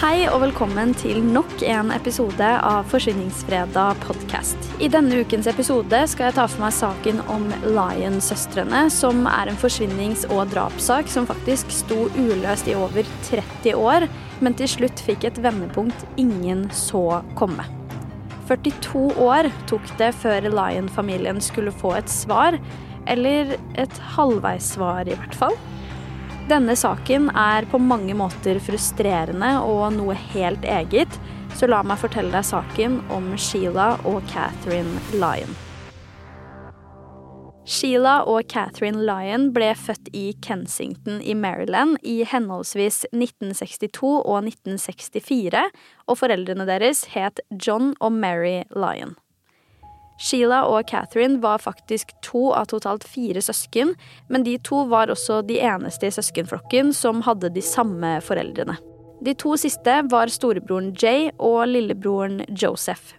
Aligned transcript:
Hei 0.00 0.22
og 0.32 0.38
velkommen 0.40 0.94
til 0.96 1.18
nok 1.20 1.60
en 1.68 1.90
episode 1.92 2.46
av 2.64 2.86
Forsvinningsfredag 2.88 3.98
podkast. 4.00 4.56
I 4.80 4.88
denne 4.88 5.18
ukens 5.20 5.44
episode 5.50 5.98
skal 6.08 6.30
jeg 6.30 6.36
ta 6.38 6.46
for 6.48 6.62
meg 6.62 6.72
saken 6.72 7.18
om 7.28 7.42
Lion-søstrene, 7.66 8.86
som 8.88 9.26
er 9.28 9.50
en 9.50 9.58
forsvinnings- 9.60 10.24
og 10.32 10.54
drapssak 10.54 11.10
som 11.12 11.28
faktisk 11.28 11.68
sto 11.82 12.06
uløst 12.16 12.70
i 12.72 12.78
over 12.80 13.04
30 13.28 13.76
år, 13.76 14.06
men 14.40 14.56
til 14.56 14.70
slutt 14.72 15.02
fikk 15.04 15.26
et 15.28 15.42
vendepunkt 15.44 16.06
ingen 16.16 16.64
så 16.72 17.20
komme. 17.36 17.68
42 18.48 19.04
år 19.20 19.50
tok 19.68 19.84
det 20.00 20.14
før 20.22 20.48
Lion-familien 20.48 21.44
skulle 21.44 21.76
få 21.76 21.98
et 21.98 22.08
svar, 22.08 22.56
eller 23.04 23.52
et 23.76 24.00
halvveissvar 24.16 25.12
i 25.12 25.20
hvert 25.20 25.36
fall. 25.36 25.60
Denne 26.48 26.76
saken 26.76 27.28
er 27.36 27.66
på 27.70 27.78
mange 27.78 28.14
måter 28.16 28.58
frustrerende 28.64 29.50
og 29.60 29.92
noe 29.94 30.16
helt 30.32 30.64
eget, 30.64 31.18
så 31.58 31.68
la 31.68 31.82
meg 31.84 32.00
fortelle 32.00 32.32
deg 32.32 32.46
saken 32.46 33.00
om 33.12 33.34
Sheila 33.36 33.92
og 34.08 34.22
Catherine 34.30 35.02
Lyon. 35.12 35.52
Sheila 37.70 38.22
og 38.26 38.48
Catherine 38.50 39.04
Lyon 39.04 39.50
ble 39.54 39.68
født 39.78 40.08
i 40.16 40.30
Kensington 40.42 41.20
i 41.22 41.36
Maryland 41.38 42.00
i 42.02 42.22
henholdsvis 42.26 43.04
1962 43.12 44.14
og 44.24 44.38
1964, 44.48 45.66
og 46.08 46.18
foreldrene 46.18 46.66
deres 46.66 47.04
het 47.12 47.44
John 47.52 47.92
og 48.00 48.16
Mary 48.16 48.62
Lyon. 48.74 49.14
Sheila 50.20 50.66
og 50.68 50.84
Catherine 50.90 51.40
var 51.40 51.62
faktisk 51.64 52.12
to 52.24 52.50
av 52.52 52.68
totalt 52.72 53.06
fire 53.08 53.40
søsken, 53.40 53.94
men 54.28 54.44
de 54.44 54.58
to 54.60 54.84
var 54.90 55.12
også 55.12 55.40
de 55.48 55.56
eneste 55.64 56.10
i 56.10 56.12
søskenflokken 56.12 56.92
som 56.96 57.24
hadde 57.24 57.52
de 57.54 57.64
samme 57.64 58.18
foreldrene. 58.24 58.76
De 59.24 59.34
to 59.36 59.54
siste 59.60 59.94
var 60.12 60.32
storebroren 60.32 60.92
Jay 60.96 61.30
og 61.38 61.66
lillebroren 61.72 62.44
Joseph. 62.48 63.16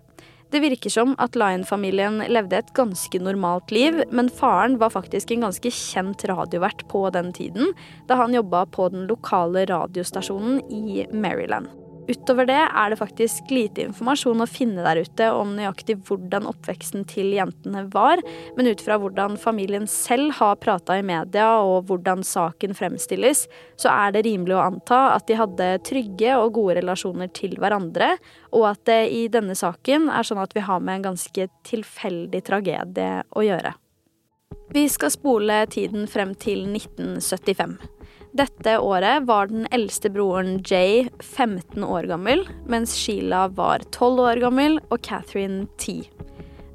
Det 0.52 0.60
virker 0.60 0.92
som 0.92 1.14
at 1.24 1.38
Lion-familien 1.40 2.20
levde 2.28 2.58
et 2.60 2.74
ganske 2.76 3.22
normalt 3.24 3.72
liv, 3.72 4.02
men 4.12 4.30
faren 4.30 4.76
var 4.82 4.92
faktisk 4.92 5.32
en 5.32 5.46
ganske 5.48 5.72
kjent 5.72 6.26
radiovert 6.28 6.84
på 6.92 7.06
den 7.16 7.32
tiden, 7.34 7.72
da 8.10 8.20
han 8.20 8.36
jobba 8.36 8.66
på 8.68 8.90
den 8.92 9.08
lokale 9.08 9.64
radiostasjonen 9.72 10.60
i 10.68 11.06
Maryland. 11.14 11.72
Utover 12.10 12.48
det 12.50 12.58
er 12.58 12.92
det 12.92 12.98
faktisk 12.98 13.52
lite 13.54 13.84
informasjon 13.86 14.42
å 14.42 14.48
finne 14.50 14.82
der 14.86 15.02
ute 15.06 15.28
om 15.38 15.54
nøyaktig 15.58 16.00
hvordan 16.08 16.48
oppveksten 16.50 17.06
til 17.10 17.30
jentene 17.36 17.84
var, 17.94 18.22
men 18.58 18.70
ut 18.72 18.82
fra 18.82 18.98
hvordan 19.02 19.38
familien 19.42 19.86
selv 19.90 20.34
har 20.40 20.58
prata 20.64 20.98
i 20.98 21.06
media 21.06 21.48
og 21.62 21.92
hvordan 21.92 22.26
saken 22.26 22.74
fremstilles, 22.78 23.46
så 23.80 23.94
er 23.94 24.16
det 24.16 24.26
rimelig 24.28 24.58
å 24.58 24.64
anta 24.66 25.04
at 25.14 25.28
de 25.30 25.38
hadde 25.40 25.70
trygge 25.88 26.34
og 26.40 26.56
gode 26.58 26.80
relasjoner 26.82 27.30
til 27.38 27.56
hverandre, 27.62 28.16
og 28.52 28.68
at 28.74 28.84
det 28.90 29.02
i 29.14 29.24
denne 29.32 29.56
saken 29.58 30.10
er 30.10 30.28
sånn 30.28 30.42
at 30.42 30.58
vi 30.58 30.66
har 30.66 30.82
med 30.82 31.00
en 31.00 31.12
ganske 31.12 31.48
tilfeldig 31.70 32.44
tragedie 32.50 33.22
å 33.30 33.46
gjøre. 33.46 33.76
Vi 34.72 34.88
skal 34.90 35.12
spole 35.12 35.66
tiden 35.72 36.08
frem 36.08 36.34
til 36.40 36.64
1975. 36.70 37.78
Dette 38.32 38.78
året 38.80 39.26
var 39.28 39.50
den 39.52 39.66
eldste 39.76 40.08
broren 40.10 40.62
Jay 40.64 41.10
15 41.20 41.84
år 41.84 42.06
gammel, 42.08 42.46
mens 42.64 42.94
Sheila 42.96 43.50
var 43.52 43.84
12 43.92 44.22
år 44.24 44.40
gammel 44.40 44.78
og 44.88 45.02
Catherine 45.04 45.66
10. 45.76 46.06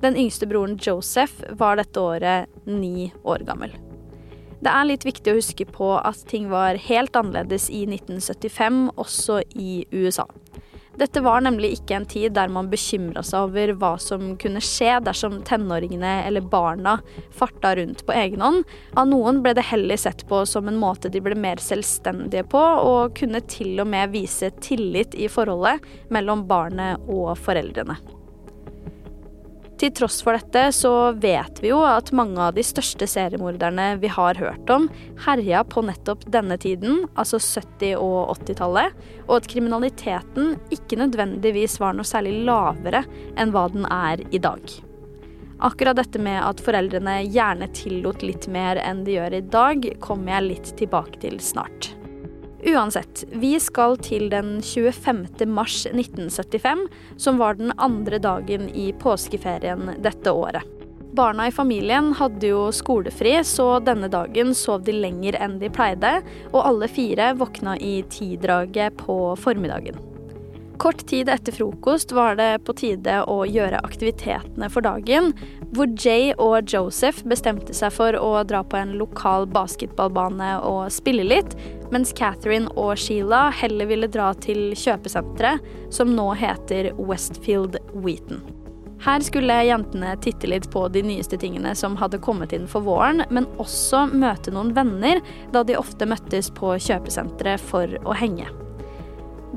Den 0.03 0.19
yngste 0.21 0.45
broren 0.51 0.77
Joseph 0.77 1.41
var 1.57 1.81
dette 1.81 2.03
året 2.03 2.53
9 2.69 3.09
år 3.25 3.47
gammel. 3.49 3.73
Det 4.61 4.69
er 4.69 4.89
litt 4.91 5.09
viktig 5.09 5.33
å 5.33 5.39
huske 5.39 5.65
på 5.73 5.95
at 5.97 6.27
ting 6.29 6.51
var 6.53 6.77
helt 6.91 7.17
annerledes 7.17 7.71
i 7.73 7.87
1975, 7.89 8.83
også 9.01 9.41
i 9.57 9.87
USA. 9.97 10.29
Dette 10.97 11.21
var 11.21 11.43
nemlig 11.45 11.75
ikke 11.77 11.99
en 11.99 12.07
tid 12.09 12.33
der 12.39 12.49
man 12.53 12.71
bekymra 12.73 13.21
seg 13.27 13.51
over 13.51 13.73
hva 13.77 13.93
som 14.01 14.31
kunne 14.41 14.63
skje 14.65 14.95
dersom 15.05 15.43
tenåringene 15.45 16.23
eller 16.25 16.41
barna 16.41 16.97
farta 17.37 17.75
rundt 17.77 18.01
på 18.09 18.17
egen 18.17 18.41
hånd. 18.41 18.65
Av 18.97 19.09
noen 19.11 19.43
ble 19.45 19.53
det 19.59 19.67
heller 19.69 20.01
sett 20.01 20.25
på 20.29 20.41
som 20.49 20.71
en 20.71 20.81
måte 20.81 21.13
de 21.13 21.21
ble 21.21 21.37
mer 21.37 21.61
selvstendige 21.61 22.47
på, 22.49 22.61
og 22.61 23.17
kunne 23.19 23.45
til 23.45 23.77
og 23.85 23.91
med 23.93 24.15
vise 24.17 24.51
tillit 24.65 25.15
i 25.15 25.29
forholdet 25.29 25.85
mellom 26.09 26.47
barnet 26.49 27.05
og 27.13 27.35
foreldrene. 27.45 27.99
Til 29.77 29.93
tross 29.93 30.23
for 30.25 30.33
dette 30.33 30.71
så 30.73 30.91
vet 31.21 31.59
vi 31.61 31.69
jo 31.69 31.83
at 31.85 32.09
mange 32.17 32.41
av 32.41 32.55
de 32.57 32.65
største 32.65 33.05
seriemorderne 33.11 33.91
vi 34.01 34.09
har 34.09 34.39
hørt 34.41 34.71
om, 34.73 34.87
herja 35.27 35.61
på 35.69 35.85
nettopp 35.85 36.25
denne 36.33 36.57
tiden, 36.61 37.03
altså 37.13 37.37
70- 37.43 38.01
og 38.01 38.33
80-tallet, 38.39 38.97
og 39.27 39.35
at 39.37 39.51
kriminaliteten 39.53 40.55
ikke 40.73 41.01
nødvendigvis 41.03 41.77
var 41.83 41.97
noe 41.97 42.09
særlig 42.09 42.39
lavere 42.49 43.05
enn 43.37 43.53
hva 43.53 43.67
den 43.75 43.85
er 43.93 44.25
i 44.33 44.41
dag. 44.41 44.65
Akkurat 45.67 45.97
dette 45.97 46.21
med 46.21 46.41
at 46.41 46.61
foreldrene 46.65 47.19
gjerne 47.33 47.69
tillot 47.77 48.25
litt 48.25 48.49
mer 48.53 48.81
enn 48.81 49.05
de 49.05 49.17
gjør 49.17 49.39
i 49.39 49.45
dag, 49.45 49.87
kommer 50.05 50.39
jeg 50.39 50.49
litt 50.51 50.75
tilbake 50.81 51.21
til 51.21 51.41
snart. 51.41 51.96
Uansett, 52.65 53.25
vi 53.33 53.59
skal 53.61 53.99
til 54.01 54.31
den 54.33 54.63
25. 54.65 55.27
mars 55.47 55.83
1975, 55.91 56.87
som 57.17 57.39
var 57.39 57.59
den 57.59 57.73
andre 57.77 58.19
dagen 58.19 58.71
i 58.73 58.93
påskeferien 58.97 59.91
dette 60.03 60.33
året. 60.33 60.65
Barna 61.17 61.47
i 61.49 61.53
familien 61.53 62.11
hadde 62.17 62.49
jo 62.51 62.67
skolefri, 62.73 63.39
så 63.45 63.79
denne 63.85 64.09
dagen 64.13 64.55
sov 64.57 64.83
de 64.89 64.97
lenger 64.97 65.39
enn 65.41 65.57
de 65.61 65.71
pleide, 65.73 66.19
og 66.53 66.61
alle 66.65 66.89
fire 66.93 67.31
våkna 67.37 67.77
i 67.81 68.03
tidraget 68.13 68.99
på 69.01 69.17
formiddagen. 69.41 70.16
Kort 70.79 71.07
tid 71.07 71.29
etter 71.29 71.53
frokost 71.53 72.13
var 72.13 72.37
det 72.37 72.59
på 72.67 72.75
tide 72.77 73.23
å 73.31 73.39
gjøre 73.49 73.81
aktivitetene 73.87 74.69
for 74.73 74.85
dagen, 74.85 75.31
hvor 75.73 75.89
Jay 75.97 76.35
og 76.37 76.69
Joseph 76.69 77.23
bestemte 77.25 77.75
seg 77.77 77.95
for 77.97 78.17
å 78.21 78.43
dra 78.45 78.61
på 78.61 78.77
en 78.77 78.93
lokal 79.01 79.49
basketballbane 79.49 80.51
og 80.69 80.91
spille 80.93 81.25
litt, 81.25 81.57
mens 81.95 82.13
Catherine 82.17 82.69
og 82.77 82.93
Sheila 83.01 83.47
heller 83.57 83.89
ville 83.89 84.11
dra 84.13 84.33
til 84.37 84.75
kjøpesenteret, 84.77 85.65
som 85.95 86.13
nå 86.13 86.29
heter 86.37 86.93
Westfield 87.01 87.81
Wheaton. 87.95 88.45
Her 89.07 89.25
skulle 89.25 89.57
jentene 89.69 90.15
titte 90.25 90.49
litt 90.49 90.69
på 90.73 90.87
de 90.93 91.03
nyeste 91.05 91.39
tingene 91.41 91.75
som 91.77 91.97
hadde 92.01 92.21
kommet 92.25 92.53
inn 92.57 92.69
for 92.69 92.85
våren, 92.85 93.25
men 93.31 93.49
også 93.63 94.07
møte 94.13 94.53
noen 94.53 94.75
venner, 94.77 95.25
da 95.57 95.65
de 95.65 95.77
ofte 95.81 96.09
møttes 96.09 96.53
på 96.57 96.77
kjøpesenteret 96.89 97.65
for 97.73 97.99
å 98.05 98.17
henge. 98.17 98.49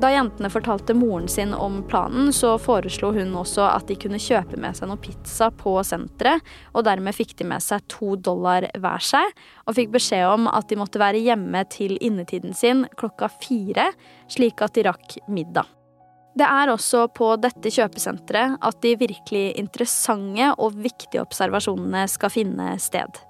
Da 0.00 0.08
jentene 0.08 0.48
fortalte 0.48 0.94
moren 0.96 1.26
sin 1.28 1.50
om 1.54 1.82
planen, 1.88 2.30
så 2.32 2.54
foreslo 2.58 3.10
hun 3.12 3.34
også 3.36 3.66
at 3.68 3.84
de 3.90 3.98
kunne 4.00 4.20
kjøpe 4.22 4.56
med 4.56 4.78
seg 4.78 4.88
noe 4.88 5.00
pizza 5.02 5.50
på 5.52 5.74
senteret, 5.84 6.40
og 6.72 6.86
dermed 6.86 7.12
fikk 7.12 7.34
de 7.36 7.44
med 7.50 7.60
seg 7.60 7.84
to 7.92 8.14
dollar 8.16 8.64
hver 8.80 9.04
seg, 9.04 9.34
og 9.68 9.76
fikk 9.76 9.92
beskjed 9.98 10.24
om 10.24 10.48
at 10.48 10.70
de 10.72 10.80
måtte 10.80 11.02
være 11.02 11.20
hjemme 11.20 11.66
til 11.68 11.98
innetiden 12.00 12.56
sin 12.56 12.86
klokka 12.96 13.28
fire, 13.42 13.90
slik 14.32 14.64
at 14.64 14.78
de 14.78 14.88
rakk 14.88 15.18
middag. 15.28 15.68
Det 16.32 16.48
er 16.48 16.72
også 16.72 17.04
på 17.12 17.34
dette 17.42 17.68
kjøpesenteret 17.74 18.56
at 18.56 18.80
de 18.80 18.96
virkelig 18.96 19.50
interessante 19.60 20.54
og 20.56 20.80
viktige 20.80 21.20
observasjonene 21.26 22.06
skal 22.08 22.32
finne 22.32 22.72
sted. 22.80 23.20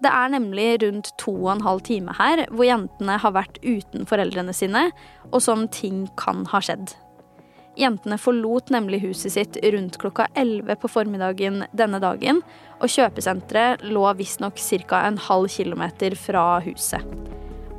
Det 0.00 0.08
er 0.08 0.32
nemlig 0.32 0.80
rundt 0.82 1.12
to 1.20 1.34
og 1.34 1.52
en 1.58 1.66
halv 1.66 1.82
time 1.84 2.14
her 2.16 2.46
hvor 2.48 2.64
jentene 2.64 3.18
har 3.20 3.36
vært 3.36 3.60
uten 3.60 4.06
foreldrene 4.08 4.54
sine, 4.56 4.88
og 5.28 5.42
som 5.44 5.66
ting 5.68 6.06
kan 6.20 6.46
ha 6.52 6.62
skjedd. 6.64 6.94
Jentene 7.78 8.16
forlot 8.18 8.72
nemlig 8.72 9.02
huset 9.04 9.34
sitt 9.36 9.58
rundt 9.72 9.98
klokka 10.00 10.26
11 10.34 10.80
på 10.80 10.90
formiddagen 10.90 11.64
denne 11.76 12.00
dagen, 12.02 12.40
og 12.80 12.90
kjøpesenteret 12.90 13.84
lå 13.92 14.06
visstnok 14.18 14.58
ca. 14.58 15.04
en 15.06 15.20
halv 15.28 15.48
kilometer 15.52 16.16
fra 16.16 16.60
huset. 16.64 17.04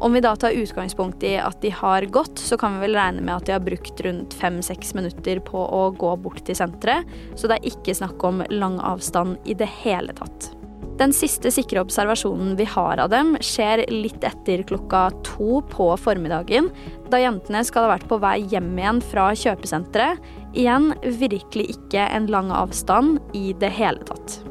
Om 0.01 0.13
vi 0.13 0.21
da 0.21 0.31
tar 0.35 0.57
utgangspunkt 0.57 1.21
i 1.23 1.35
at 1.37 1.59
de 1.61 1.69
har 1.69 2.05
gått, 2.09 2.39
så 2.39 2.57
kan 2.57 2.77
vi 2.77 2.87
vel 2.87 2.97
regne 2.97 3.21
med 3.21 3.35
at 3.35 3.45
de 3.45 3.53
har 3.53 3.65
brukt 3.65 4.01
rundt 4.01 4.33
fem-seks 4.33 4.95
minutter 4.97 5.41
på 5.45 5.61
å 5.61 5.83
gå 5.93 6.15
bort 6.23 6.41
til 6.45 6.57
senteret, 6.57 7.05
så 7.35 7.49
det 7.49 7.59
er 7.59 7.69
ikke 7.73 7.97
snakk 7.97 8.25
om 8.25 8.41
lang 8.49 8.79
avstand 8.81 9.37
i 9.45 9.57
det 9.57 9.69
hele 9.83 10.17
tatt. 10.17 10.53
Den 11.01 11.15
siste 11.17 11.49
sikre 11.49 11.81
observasjonen 11.81 12.53
vi 12.59 12.65
har 12.69 12.99
av 13.01 13.09
dem, 13.09 13.33
skjer 13.41 13.87
litt 13.89 14.21
etter 14.21 14.61
klokka 14.69 15.07
to 15.25 15.63
på 15.71 15.87
formiddagen, 15.97 16.67
da 17.09 17.17
jentene 17.23 17.63
skal 17.65 17.87
ha 17.87 17.95
vært 17.95 18.05
på 18.11 18.19
vei 18.21 18.35
hjem 18.51 18.75
igjen 18.77 18.99
fra 19.09 19.31
kjøpesenteret. 19.33 20.21
Igjen 20.53 20.91
virkelig 21.17 21.71
ikke 21.73 22.05
en 22.05 22.27
lang 22.29 22.51
avstand 22.53 23.17
i 23.33 23.49
det 23.57 23.71
hele 23.79 24.05
tatt. 24.05 24.43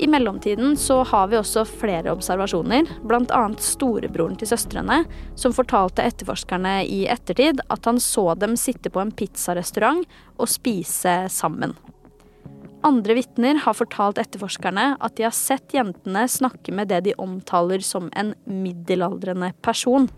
I 0.00 0.08
mellomtiden 0.08 0.72
så 0.80 1.02
har 1.08 1.28
vi 1.28 1.38
også 1.38 1.66
flere 1.68 2.12
observasjoner, 2.16 2.88
bl.a. 3.04 3.42
storebroren 3.60 4.38
til 4.40 4.48
søstrene, 4.48 5.02
som 5.36 5.56
fortalte 5.56 6.04
etterforskerne 6.04 6.78
i 6.88 7.02
ettertid 7.12 7.60
at 7.68 7.88
han 7.88 8.00
så 8.00 8.30
dem 8.40 8.56
sitte 8.60 8.92
på 8.92 9.04
en 9.04 9.12
pizzarestaurant 9.12 10.04
og 10.36 10.48
spise 10.52 11.18
sammen. 11.32 11.76
Andre 12.84 13.16
vitner 13.16 13.58
har 13.64 13.74
fortalt 13.74 14.18
etterforskerne 14.20 14.96
at 15.00 15.16
de 15.16 15.24
har 15.26 15.34
sett 15.34 15.74
jentene 15.74 16.26
snakke 16.28 16.74
med 16.74 16.90
det 16.92 17.02
de 17.08 17.14
omtaler 17.18 17.82
som 17.84 18.10
en 18.12 18.34
middelaldrende 18.44 19.52
person. 19.64 20.10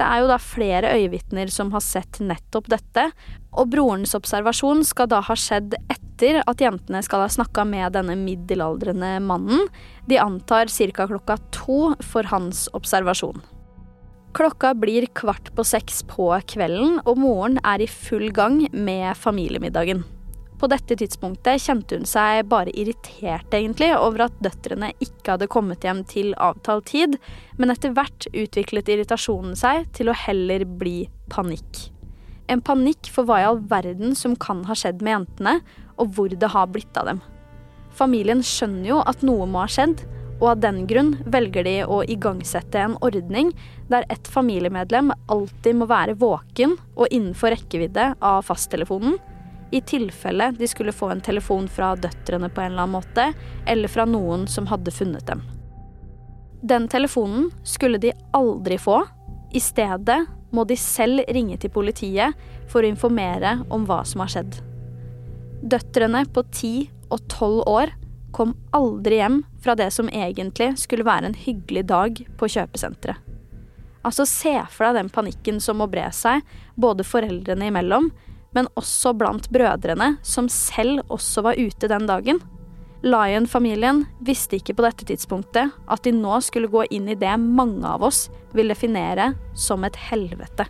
Det 0.00 0.06
er 0.06 0.22
jo 0.22 0.28
da 0.30 0.38
flere 0.40 0.92
øyevitner 0.96 1.50
som 1.52 1.72
har 1.74 1.82
sett 1.84 2.22
nettopp 2.24 2.70
dette, 2.72 3.10
og 3.52 3.72
brorens 3.72 4.14
observasjon 4.16 4.84
skal 4.86 5.10
da 5.12 5.18
ha 5.26 5.36
skjedd 5.36 5.74
etter 5.92 6.38
at 6.48 6.62
jentene 6.62 7.02
skal 7.04 7.24
ha 7.24 7.32
snakka 7.32 7.66
med 7.68 7.92
denne 7.96 8.16
middelaldrende 8.16 9.18
mannen. 9.24 9.66
De 10.08 10.20
antar 10.20 10.72
ca. 10.72 11.08
klokka 11.10 11.36
to 11.52 11.94
for 12.00 12.28
hans 12.32 12.68
observasjon. 12.72 13.42
Klokka 14.32 14.72
blir 14.78 15.08
kvart 15.18 15.50
på 15.56 15.66
seks 15.66 16.04
på 16.08 16.30
kvelden, 16.46 17.00
og 17.04 17.18
moren 17.18 17.58
er 17.64 17.82
i 17.82 17.90
full 17.90 18.30
gang 18.30 18.62
med 18.72 19.18
familiemiddagen. 19.18 20.04
På 20.60 20.68
dette 20.68 20.92
tidspunktet 21.00 21.62
kjente 21.64 21.96
hun 21.96 22.04
seg 22.08 22.42
bare 22.50 22.72
irritert 22.76 23.54
egentlig 23.56 23.94
over 23.96 24.26
at 24.26 24.42
døtrene 24.44 24.90
ikke 25.00 25.32
hadde 25.32 25.48
kommet 25.48 25.86
hjem 25.86 26.02
til 26.04 26.34
avtalt 26.36 26.90
tid, 26.90 27.16
men 27.56 27.72
etter 27.72 27.94
hvert 27.96 28.28
utviklet 28.28 28.90
irritasjonen 28.92 29.56
seg 29.56 29.88
til 29.96 30.12
å 30.12 30.18
heller 30.26 30.66
bli 30.68 31.06
panikk. 31.32 31.86
En 32.52 32.60
panikk 32.60 33.08
for 33.08 33.24
hva 33.24 33.40
i 33.40 33.46
all 33.48 33.62
verden 33.70 34.12
som 34.18 34.36
kan 34.36 34.66
ha 34.68 34.76
skjedd 34.76 35.00
med 35.00 35.14
jentene, 35.14 35.56
og 35.96 36.12
hvor 36.16 36.28
det 36.28 36.52
har 36.52 36.68
blitt 36.68 37.00
av 37.00 37.08
dem. 37.08 37.24
Familien 37.96 38.44
skjønner 38.44 38.88
jo 38.90 39.00
at 39.08 39.24
noe 39.24 39.48
må 39.48 39.62
ha 39.64 39.70
skjedd, 39.70 40.04
og 40.40 40.46
av 40.54 40.60
den 40.60 40.84
grunn 40.88 41.14
velger 41.28 41.64
de 41.64 41.74
å 41.84 42.02
igangsette 42.04 42.80
en 42.84 42.98
ordning 43.04 43.52
der 43.92 44.04
ett 44.12 44.28
familiemedlem 44.28 45.12
alltid 45.32 45.80
må 45.80 45.88
være 45.88 46.16
våken 46.20 46.76
og 46.96 47.08
innenfor 47.08 47.52
rekkevidde 47.56 48.14
av 48.20 48.44
fasttelefonen, 48.48 49.18
i 49.70 49.80
tilfelle 49.80 50.50
de 50.58 50.68
skulle 50.68 50.92
få 50.92 51.10
en 51.10 51.20
telefon 51.20 51.68
fra 51.68 51.94
døtrene 51.96 52.48
på 52.48 52.60
en 52.60 52.72
eller 52.72 52.82
annen 52.82 52.96
måte, 52.98 53.32
eller 53.66 53.88
fra 53.88 54.06
noen 54.08 54.46
som 54.50 54.66
hadde 54.70 54.94
funnet 54.94 55.26
dem. 55.26 55.42
Den 56.62 56.88
telefonen 56.88 57.50
skulle 57.64 57.98
de 57.98 58.12
aldri 58.36 58.78
få. 58.78 59.02
I 59.52 59.60
stedet 59.60 60.18
må 60.50 60.64
de 60.66 60.76
selv 60.76 61.22
ringe 61.30 61.56
til 61.60 61.72
politiet 61.72 62.36
for 62.70 62.82
å 62.82 62.90
informere 62.90 63.60
om 63.70 63.86
hva 63.88 64.02
som 64.04 64.24
har 64.24 64.34
skjedd. 64.34 64.58
Døtrene 65.62 66.24
på 66.32 66.44
ti 66.52 66.74
og 67.10 67.24
tolv 67.32 67.64
år 67.68 67.94
kom 68.34 68.54
aldri 68.76 69.18
hjem 69.18 69.40
fra 69.62 69.74
det 69.78 69.90
som 69.94 70.08
egentlig 70.08 70.72
skulle 70.78 71.06
være 71.06 71.30
en 71.30 71.38
hyggelig 71.38 71.84
dag 71.90 72.22
på 72.38 72.48
kjøpesenteret. 72.54 73.26
Altså, 74.00 74.24
se 74.24 74.54
for 74.72 74.86
deg 74.86 74.96
den 74.96 75.10
panikken 75.12 75.58
som 75.60 75.76
må 75.76 75.88
bre 75.90 76.06
seg, 76.16 76.40
både 76.80 77.04
foreldrene 77.04 77.68
imellom, 77.68 78.08
men 78.56 78.68
også 78.78 79.12
blant 79.18 79.48
brødrene, 79.52 80.16
som 80.22 80.48
selv 80.50 81.04
også 81.08 81.44
var 81.46 81.60
ute 81.60 81.90
den 81.90 82.08
dagen. 82.10 82.40
Lion-familien 83.00 84.04
visste 84.20 84.58
ikke 84.58 84.74
på 84.76 84.84
dette 84.84 85.06
tidspunktet 85.08 85.72
at 85.72 86.02
de 86.04 86.12
nå 86.12 86.40
skulle 86.44 86.68
gå 86.68 86.84
inn 86.92 87.08
i 87.08 87.16
det 87.18 87.32
mange 87.40 87.86
av 87.88 88.04
oss 88.04 88.26
vil 88.52 88.72
definere 88.72 89.32
som 89.56 89.86
et 89.88 89.96
helvete. 90.10 90.66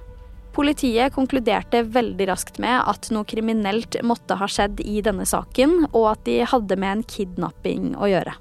Politiet 0.55 1.15
konkluderte 1.15 1.83
veldig 1.95 2.27
raskt 2.31 2.59
med 2.63 2.83
at 2.91 3.09
noe 3.15 3.27
kriminelt 3.27 3.97
måtte 4.07 4.37
ha 4.39 4.49
skjedd 4.51 4.83
i 4.83 4.99
denne 5.03 5.27
saken, 5.27 5.87
og 5.93 6.13
at 6.13 6.25
de 6.27 6.41
hadde 6.47 6.79
med 6.79 6.97
en 6.97 7.05
kidnapping 7.07 7.93
å 7.95 8.11
gjøre. 8.11 8.35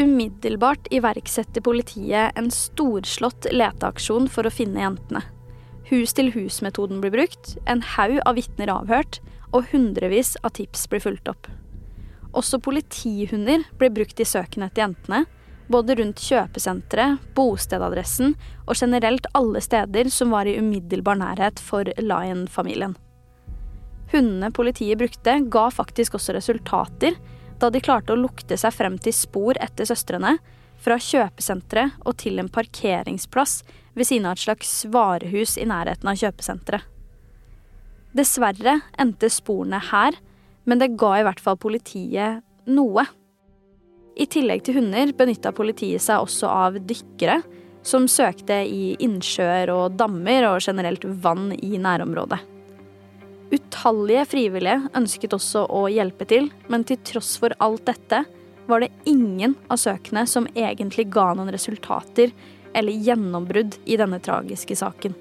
Umiddelbart 0.00 0.86
iverksetter 0.94 1.64
politiet 1.64 2.36
en 2.38 2.50
storslått 2.54 3.48
leteaksjon 3.52 4.28
for 4.32 4.46
å 4.46 4.52
finne 4.54 4.84
jentene. 4.84 5.24
Hus-til-hus-metoden 5.90 7.00
blir 7.02 7.12
brukt, 7.14 7.56
en 7.66 7.82
haug 7.96 8.20
av 8.22 8.36
vitner 8.38 8.70
avhørt, 8.70 9.18
og 9.50 9.72
hundrevis 9.72 10.36
av 10.46 10.54
tips 10.54 10.86
blir 10.90 11.02
fulgt 11.02 11.28
opp. 11.30 11.48
Også 12.30 12.60
politihunder 12.62 13.64
blir 13.78 13.90
brukt 13.90 14.22
i 14.22 14.26
søken 14.28 14.62
etter 14.62 14.84
jentene, 14.84 15.24
både 15.70 15.96
rundt 15.98 16.22
kjøpesenteret, 16.22 17.18
bostedadressen 17.34 18.34
og 18.66 18.74
generelt 18.78 19.26
alle 19.38 19.62
steder 19.62 20.10
som 20.10 20.34
var 20.34 20.46
i 20.46 20.56
umiddelbar 20.58 21.18
nærhet 21.18 21.62
for 21.62 21.86
Lion-familien. 21.98 22.96
Hundene 24.10 24.50
politiet 24.54 24.98
brukte, 24.98 25.36
ga 25.50 25.68
faktisk 25.70 26.16
også 26.18 26.34
resultater, 26.34 27.18
da 27.62 27.70
de 27.70 27.82
klarte 27.82 28.14
å 28.14 28.18
lukte 28.18 28.58
seg 28.58 28.74
frem 28.74 28.96
til 28.98 29.14
spor 29.14 29.58
etter 29.62 29.86
søstrene, 29.86 30.38
fra 30.80 30.96
kjøpesenteret 31.00 32.00
og 32.06 32.16
til 32.20 32.40
en 32.40 32.50
parkeringsplass 32.52 33.60
ved 33.98 34.08
siden 34.08 34.28
av 34.28 34.38
et 34.38 34.44
slags 34.44 34.72
varehus 34.92 35.56
i 35.60 35.66
nærheten 35.68 36.08
av 36.08 36.18
kjøpesenteret. 36.20 36.86
Dessverre 38.16 38.80
endte 38.98 39.28
sporene 39.30 39.78
her, 39.90 40.16
men 40.66 40.80
det 40.80 40.96
ga 40.98 41.12
i 41.20 41.24
hvert 41.26 41.42
fall 41.42 41.58
politiet 41.60 42.42
noe. 42.70 43.04
I 44.18 44.26
tillegg 44.26 44.64
til 44.66 44.80
hunder 44.80 45.12
benytta 45.16 45.52
politiet 45.54 46.02
seg 46.02 46.24
også 46.24 46.50
av 46.50 46.78
dykkere, 46.82 47.38
som 47.86 48.08
søkte 48.10 48.58
i 48.66 48.96
innsjøer 49.00 49.70
og 49.72 49.94
dammer 49.96 50.48
og 50.50 50.58
generelt 50.64 51.06
vann 51.22 51.52
i 51.54 51.78
nærområdet. 51.80 52.40
Utallige 53.50 54.26
frivillige 54.30 54.90
ønsket 54.98 55.32
også 55.34 55.64
å 55.74 55.86
hjelpe 55.90 56.26
til, 56.28 56.50
men 56.70 56.84
til 56.86 57.00
tross 57.06 57.32
for 57.40 57.54
alt 57.62 57.86
dette 57.88 58.24
var 58.70 58.84
det 58.84 58.92
ingen 59.08 59.56
av 59.68 59.80
søkene 59.82 60.26
som 60.30 60.48
egentlig 60.54 61.08
ga 61.12 61.32
noen 61.34 61.52
resultater 61.52 62.32
eller 62.74 62.92
gjennombrudd 63.08 63.76
i 63.84 63.98
denne 63.98 64.20
tragiske 64.22 64.76
saken. 64.78 65.16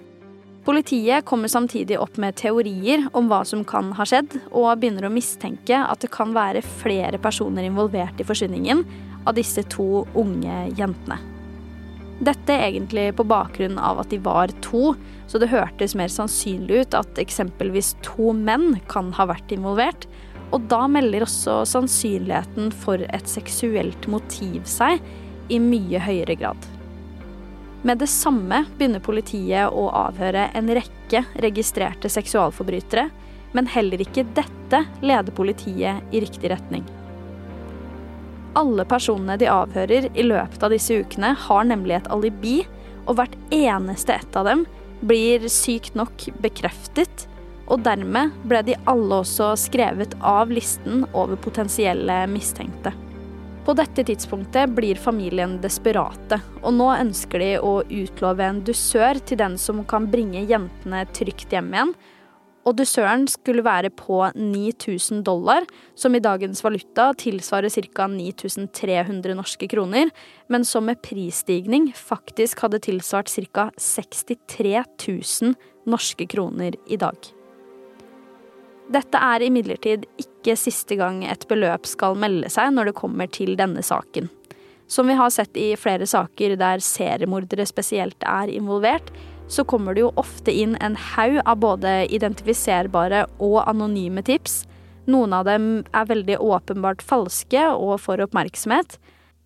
Politiet 0.70 1.25
kommer 1.25 1.50
samtidig 1.50 1.98
opp 1.98 2.20
med 2.22 2.36
teorier 2.38 3.08
om 3.18 3.29
hva 3.32 3.41
som 3.48 3.63
kan 3.65 3.94
ha 3.98 4.06
skjedd, 4.06 4.36
og 4.51 4.75
begynner 4.77 5.08
å 5.08 5.13
mistenke 5.13 5.79
at 5.82 6.03
det 6.03 6.12
kan 6.13 6.36
være 6.36 6.62
flere 6.84 7.18
personer 7.22 7.65
involvert 7.65 8.20
i 8.22 8.27
forsvinningen 8.27 8.84
av 9.25 9.34
disse 9.39 9.63
to 9.72 10.03
unge 10.20 10.60
jentene. 10.77 11.18
Dette 12.20 12.51
egentlig 12.51 13.13
på 13.15 13.24
bakgrunn 13.24 13.79
av 13.79 14.01
at 14.01 14.12
de 14.12 14.20
var 14.22 14.51
to, 14.62 14.91
så 15.32 15.39
det 15.39 15.50
hørtes 15.53 15.96
mer 15.96 16.12
sannsynlig 16.12 16.84
ut 16.84 16.98
at 17.00 17.22
eksempelvis 17.22 17.94
to 18.03 18.34
menn 18.36 18.75
kan 18.91 19.13
ha 19.15 19.29
vært 19.32 19.53
involvert, 19.56 20.06
og 20.50 20.65
da 20.72 20.86
melder 20.89 21.25
også 21.25 21.62
sannsynligheten 21.70 22.72
for 22.84 23.01
et 23.06 23.29
seksuelt 23.29 24.08
motiv 24.10 24.63
seg 24.70 25.01
i 25.50 25.60
mye 25.62 26.01
høyere 26.01 26.36
grad. 26.39 26.70
Med 27.82 28.01
det 28.01 28.10
samme 28.12 28.65
begynner 28.75 29.03
politiet 29.03 29.72
å 29.72 29.88
avhøre 29.96 30.50
en 30.58 30.72
rekke 30.75 31.24
registrerte 31.39 32.12
seksualforbrytere, 32.12 33.08
men 33.56 33.70
heller 33.72 34.01
ikke 34.03 34.27
dette 34.36 34.84
leder 35.01 35.34
politiet 35.34 36.13
i 36.13 36.22
riktig 36.22 36.51
retning. 36.51 36.84
Alle 38.60 38.84
personene 38.89 39.38
de 39.39 39.48
avhører 39.50 40.10
i 40.12 40.25
løpet 40.25 40.63
av 40.65 40.74
disse 40.74 40.98
ukene, 40.98 41.32
har 41.48 41.70
nemlig 41.70 42.00
et 42.00 42.12
alibi, 42.12 42.58
og 43.06 43.15
hvert 43.18 43.38
eneste 43.53 44.18
ett 44.18 44.36
av 44.38 44.50
dem 44.50 44.65
blir 45.00 45.48
sykt 45.50 45.96
nok 45.96 46.27
bekreftet, 46.44 47.29
og 47.70 47.84
dermed 47.86 48.34
ble 48.50 48.64
de 48.66 48.78
alle 48.90 49.22
også 49.22 49.54
skrevet 49.60 50.16
av 50.26 50.52
listen 50.54 51.06
over 51.14 51.40
potensielle 51.40 52.24
mistenkte. 52.32 52.94
På 53.70 53.76
dette 53.78 54.02
tidspunktet 54.08 54.72
blir 54.74 54.98
familien 54.98 55.60
desperate, 55.62 56.40
og 56.64 56.74
nå 56.74 56.88
ønsker 56.96 57.44
de 57.44 57.50
å 57.62 57.74
utlove 57.84 58.46
en 58.46 58.64
dusør 58.66 59.20
til 59.22 59.38
den 59.44 59.60
som 59.62 59.84
kan 59.86 60.08
bringe 60.10 60.48
jentene 60.50 61.04
trygt 61.14 61.54
hjem 61.54 61.70
igjen. 61.76 61.94
Og 62.68 62.76
dusøren 62.80 63.28
skulle 63.30 63.64
være 63.66 63.92
på 63.94 64.24
9000 64.34 65.22
dollar, 65.28 65.66
som 65.94 66.18
i 66.18 66.22
dagens 66.24 66.64
valuta 66.66 67.12
tilsvarer 67.18 67.72
ca. 67.94 68.10
9300 68.10 69.38
norske 69.38 69.70
kroner, 69.70 70.10
men 70.50 70.66
som 70.66 70.90
med 70.90 71.02
prisstigning 71.06 71.92
faktisk 71.94 72.66
hadde 72.66 72.82
tilsvart 72.90 73.32
ca. 73.54 73.70
63 73.78 74.80
000 74.82 75.56
norske 75.90 76.26
kroner 76.30 76.74
i 76.90 76.98
dag. 76.98 77.18
Dette 78.89 79.22
er 79.22 79.43
imidlertid 79.46 80.08
ikke 80.17 80.55
siste 80.58 80.98
gang 80.98 81.22
et 81.27 81.46
beløp 81.50 81.86
skal 81.86 82.17
melde 82.17 82.50
seg 82.50 82.74
når 82.74 82.89
det 82.89 82.98
kommer 82.98 83.29
til 83.29 83.53
denne 83.60 83.84
saken. 83.86 84.29
Som 84.89 85.12
vi 85.12 85.17
har 85.19 85.29
sett 85.29 85.58
i 85.58 85.75
flere 85.77 86.08
saker 86.10 86.55
der 86.58 86.81
seriemordere 86.81 87.67
spesielt 87.69 88.25
er 88.25 88.50
involvert, 88.50 89.12
så 89.50 89.62
kommer 89.65 89.93
det 89.93 90.01
jo 90.01 90.10
ofte 90.17 90.53
inn 90.53 90.74
en 90.81 90.98
haug 91.13 91.38
av 91.43 91.62
både 91.62 91.93
identifiserbare 92.13 93.27
og 93.38 93.62
anonyme 93.69 94.25
tips. 94.25 94.63
Noen 95.10 95.34
av 95.38 95.46
dem 95.46 95.69
er 95.93 96.10
veldig 96.10 96.39
åpenbart 96.41 97.05
falske 97.05 97.62
og 97.69 98.00
får 98.01 98.25
oppmerksomhet, 98.25 98.98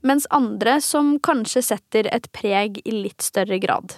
mens 0.04 0.28
andre 0.32 0.80
som 0.84 1.18
kanskje 1.24 1.64
setter 1.72 2.08
et 2.16 2.32
preg 2.36 2.80
i 2.84 2.96
litt 2.96 3.24
større 3.24 3.60
grad. 3.64 3.96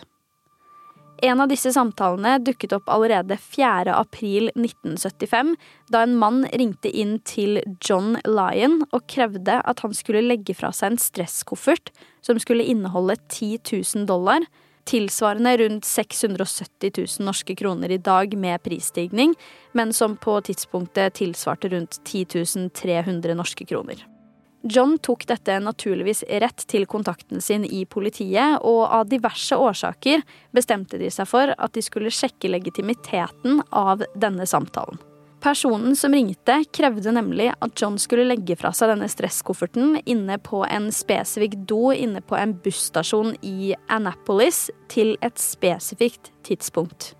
En 1.23 1.39
av 1.39 1.47
disse 1.47 1.71
samtalene 1.71 2.35
dukket 2.43 2.73
opp 2.75 2.89
allerede 2.91 3.37
4. 3.39 3.93
april 3.95 4.49
1975, 4.51 5.53
da 5.93 6.01
en 6.03 6.17
mann 6.19 6.43
ringte 6.51 6.91
inn 6.91 7.17
til 7.23 7.61
John 7.79 8.17
Lyon 8.27 8.81
og 8.89 9.05
krevde 9.11 9.61
at 9.63 9.83
han 9.85 9.95
skulle 9.95 10.25
legge 10.25 10.57
fra 10.57 10.73
seg 10.75 10.93
en 10.93 11.01
stresskoffert 11.01 11.93
som 12.25 12.39
skulle 12.41 12.67
inneholde 12.67 13.15
10 13.29 13.61
000 13.95 14.09
dollar, 14.09 14.43
tilsvarende 14.85 15.55
rundt 15.63 15.87
670 15.87 16.91
000 16.97 17.25
norske 17.25 17.55
kroner 17.57 17.95
i 17.95 18.01
dag 18.01 18.35
med 18.37 18.61
prisstigning, 18.67 19.33
men 19.73 19.93
som 19.93 20.17
på 20.19 20.37
tidspunktet 20.45 21.15
tilsvarte 21.21 21.71
rundt 21.73 22.01
10 22.03 22.69
300 22.75 23.39
norske 23.39 23.65
kroner. 23.65 24.03
John 24.65 24.97
tok 24.97 25.27
dette 25.29 25.59
naturligvis 25.61 26.23
rett 26.41 26.63
til 26.65 26.87
kontakten 26.89 27.41
sin 27.41 27.65
i 27.65 27.83
politiet, 27.85 28.57
og 28.65 28.87
av 28.89 29.09
diverse 29.11 29.53
årsaker 29.53 30.23
bestemte 30.55 30.97
de 30.97 31.11
seg 31.13 31.29
for 31.29 31.53
at 31.53 31.75
de 31.77 31.83
skulle 31.85 32.13
sjekke 32.13 32.49
legitimiteten 32.49 33.61
av 33.69 34.01
denne 34.17 34.47
samtalen. 34.49 34.97
Personen 35.45 35.93
som 35.95 36.13
ringte, 36.15 36.55
krevde 36.73 37.11
nemlig 37.13 37.51
at 37.53 37.75
John 37.77 37.99
skulle 38.01 38.25
legge 38.25 38.55
fra 38.57 38.71
seg 38.73 38.89
denne 38.89 39.05
stresskofferten 39.11 39.99
inne 40.09 40.39
på 40.41 40.63
en 40.65 40.87
spesifikk 40.95 41.59
do 41.69 41.91
inne 41.93 42.23
på 42.25 42.39
en 42.39 42.55
busstasjon 42.65 43.35
i 43.45 43.75
Annapolis 43.93 44.71
til 44.89 45.13
et 45.21 45.37
spesifikt 45.37 46.31
tidspunkt. 46.47 47.13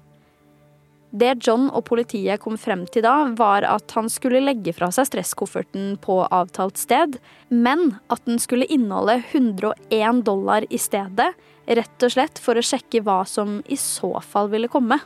Det 1.16 1.32
John 1.48 1.70
og 1.72 1.86
politiet 1.88 2.42
kom 2.44 2.58
frem 2.60 2.82
til 2.92 3.06
da, 3.06 3.14
var 3.40 3.64
at 3.70 3.94
han 3.96 4.10
skulle 4.12 4.42
legge 4.44 4.74
fra 4.76 4.90
seg 4.92 5.08
stresskofferten 5.08 5.94
på 6.04 6.18
avtalt 6.28 6.82
sted, 6.82 7.16
men 7.48 7.94
at 8.12 8.26
den 8.28 8.42
skulle 8.42 8.68
inneholde 8.68 9.22
101 9.30 10.24
dollar 10.28 10.68
i 10.68 10.80
stedet, 10.82 11.30
rett 11.66 12.04
og 12.04 12.12
slett 12.12 12.42
for 12.42 12.60
å 12.60 12.66
sjekke 12.66 13.00
hva 13.06 13.22
som 13.30 13.62
i 13.72 13.78
så 13.80 14.12
fall 14.28 14.52
ville 14.52 14.68
komme. 14.72 15.00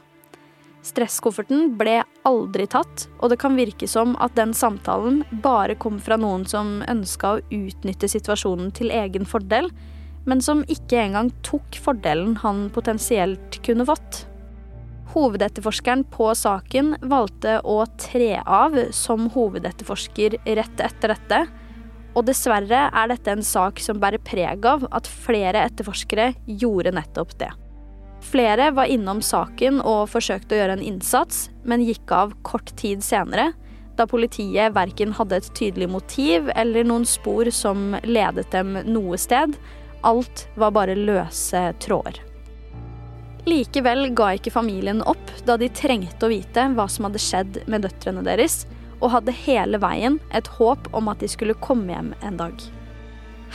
Stresskofferten 0.81 1.75
ble 1.77 1.99
aldri 2.25 2.65
tatt, 2.71 3.05
og 3.19 3.29
det 3.29 3.37
kan 3.43 3.59
virke 3.59 3.85
som 3.91 4.15
at 4.23 4.33
den 4.39 4.55
samtalen 4.57 5.21
bare 5.43 5.77
kom 5.77 5.99
fra 6.01 6.17
noen 6.17 6.47
som 6.49 6.79
ønska 6.89 7.35
å 7.35 7.43
utnytte 7.53 8.09
situasjonen 8.09 8.73
til 8.73 8.89
egen 8.95 9.29
fordel, 9.29 9.69
men 10.25 10.41
som 10.41 10.65
ikke 10.71 11.03
engang 11.03 11.29
tok 11.45 11.77
fordelen 11.83 12.39
han 12.41 12.65
potensielt 12.73 13.61
kunne 13.65 13.85
fått. 13.85 14.23
Hovedetterforskeren 15.09 16.03
på 16.13 16.27
saken 16.37 16.93
valgte 17.01 17.57
å 17.65 17.81
tre 17.97 18.35
av 18.45 18.75
som 18.93 19.29
hovedetterforsker 19.33 20.37
rett 20.45 20.83
etter 20.85 21.15
dette. 21.15 21.39
Og 22.13 22.27
dessverre 22.27 22.83
er 22.93 23.09
dette 23.09 23.33
en 23.33 23.45
sak 23.45 23.81
som 23.81 23.97
bærer 24.01 24.21
preg 24.21 24.67
av 24.69 24.85
at 24.93 25.09
flere 25.09 25.63
etterforskere 25.65 26.33
gjorde 26.45 26.93
nettopp 26.93 27.33
det. 27.41 27.49
Flere 28.29 28.69
var 28.75 28.91
innom 28.91 29.21
saken 29.23 29.79
og 29.81 30.09
forsøkte 30.11 30.53
å 30.53 30.61
gjøre 30.61 30.77
en 30.77 30.85
innsats, 30.85 31.47
men 31.63 31.85
gikk 31.85 32.11
av 32.13 32.35
kort 32.45 32.73
tid 32.77 33.01
senere, 33.05 33.53
da 33.97 34.05
politiet 34.07 34.75
verken 34.75 35.15
hadde 35.17 35.41
et 35.41 35.51
tydelig 35.57 35.89
motiv 35.91 36.51
eller 36.55 36.85
noen 36.87 37.07
spor 37.07 37.49
som 37.51 37.95
ledet 38.05 38.47
dem 38.53 38.77
noe 38.87 39.19
sted. 39.19 39.57
Alt 40.07 40.47
var 40.55 40.75
bare 40.75 40.95
løse 40.95 41.65
tråder. 41.83 42.28
Likevel 43.47 44.09
ga 44.17 44.33
ikke 44.35 44.51
familien 44.53 45.03
opp 45.07 45.31
da 45.47 45.55
de 45.57 45.69
trengte 45.71 46.27
å 46.27 46.31
vite 46.31 46.65
hva 46.75 46.87
som 46.91 47.07
hadde 47.07 47.21
skjedd 47.23 47.61
med 47.71 47.85
døtrene 47.85 48.23
deres, 48.25 48.65
og 48.99 49.13
hadde 49.13 49.35
hele 49.45 49.79
veien 49.79 50.19
et 50.35 50.49
håp 50.57 50.89
om 50.95 51.07
at 51.11 51.23
de 51.23 51.29
skulle 51.31 51.55
komme 51.63 51.93
hjem 51.93 52.11
en 52.25 52.39
dag. 52.41 52.65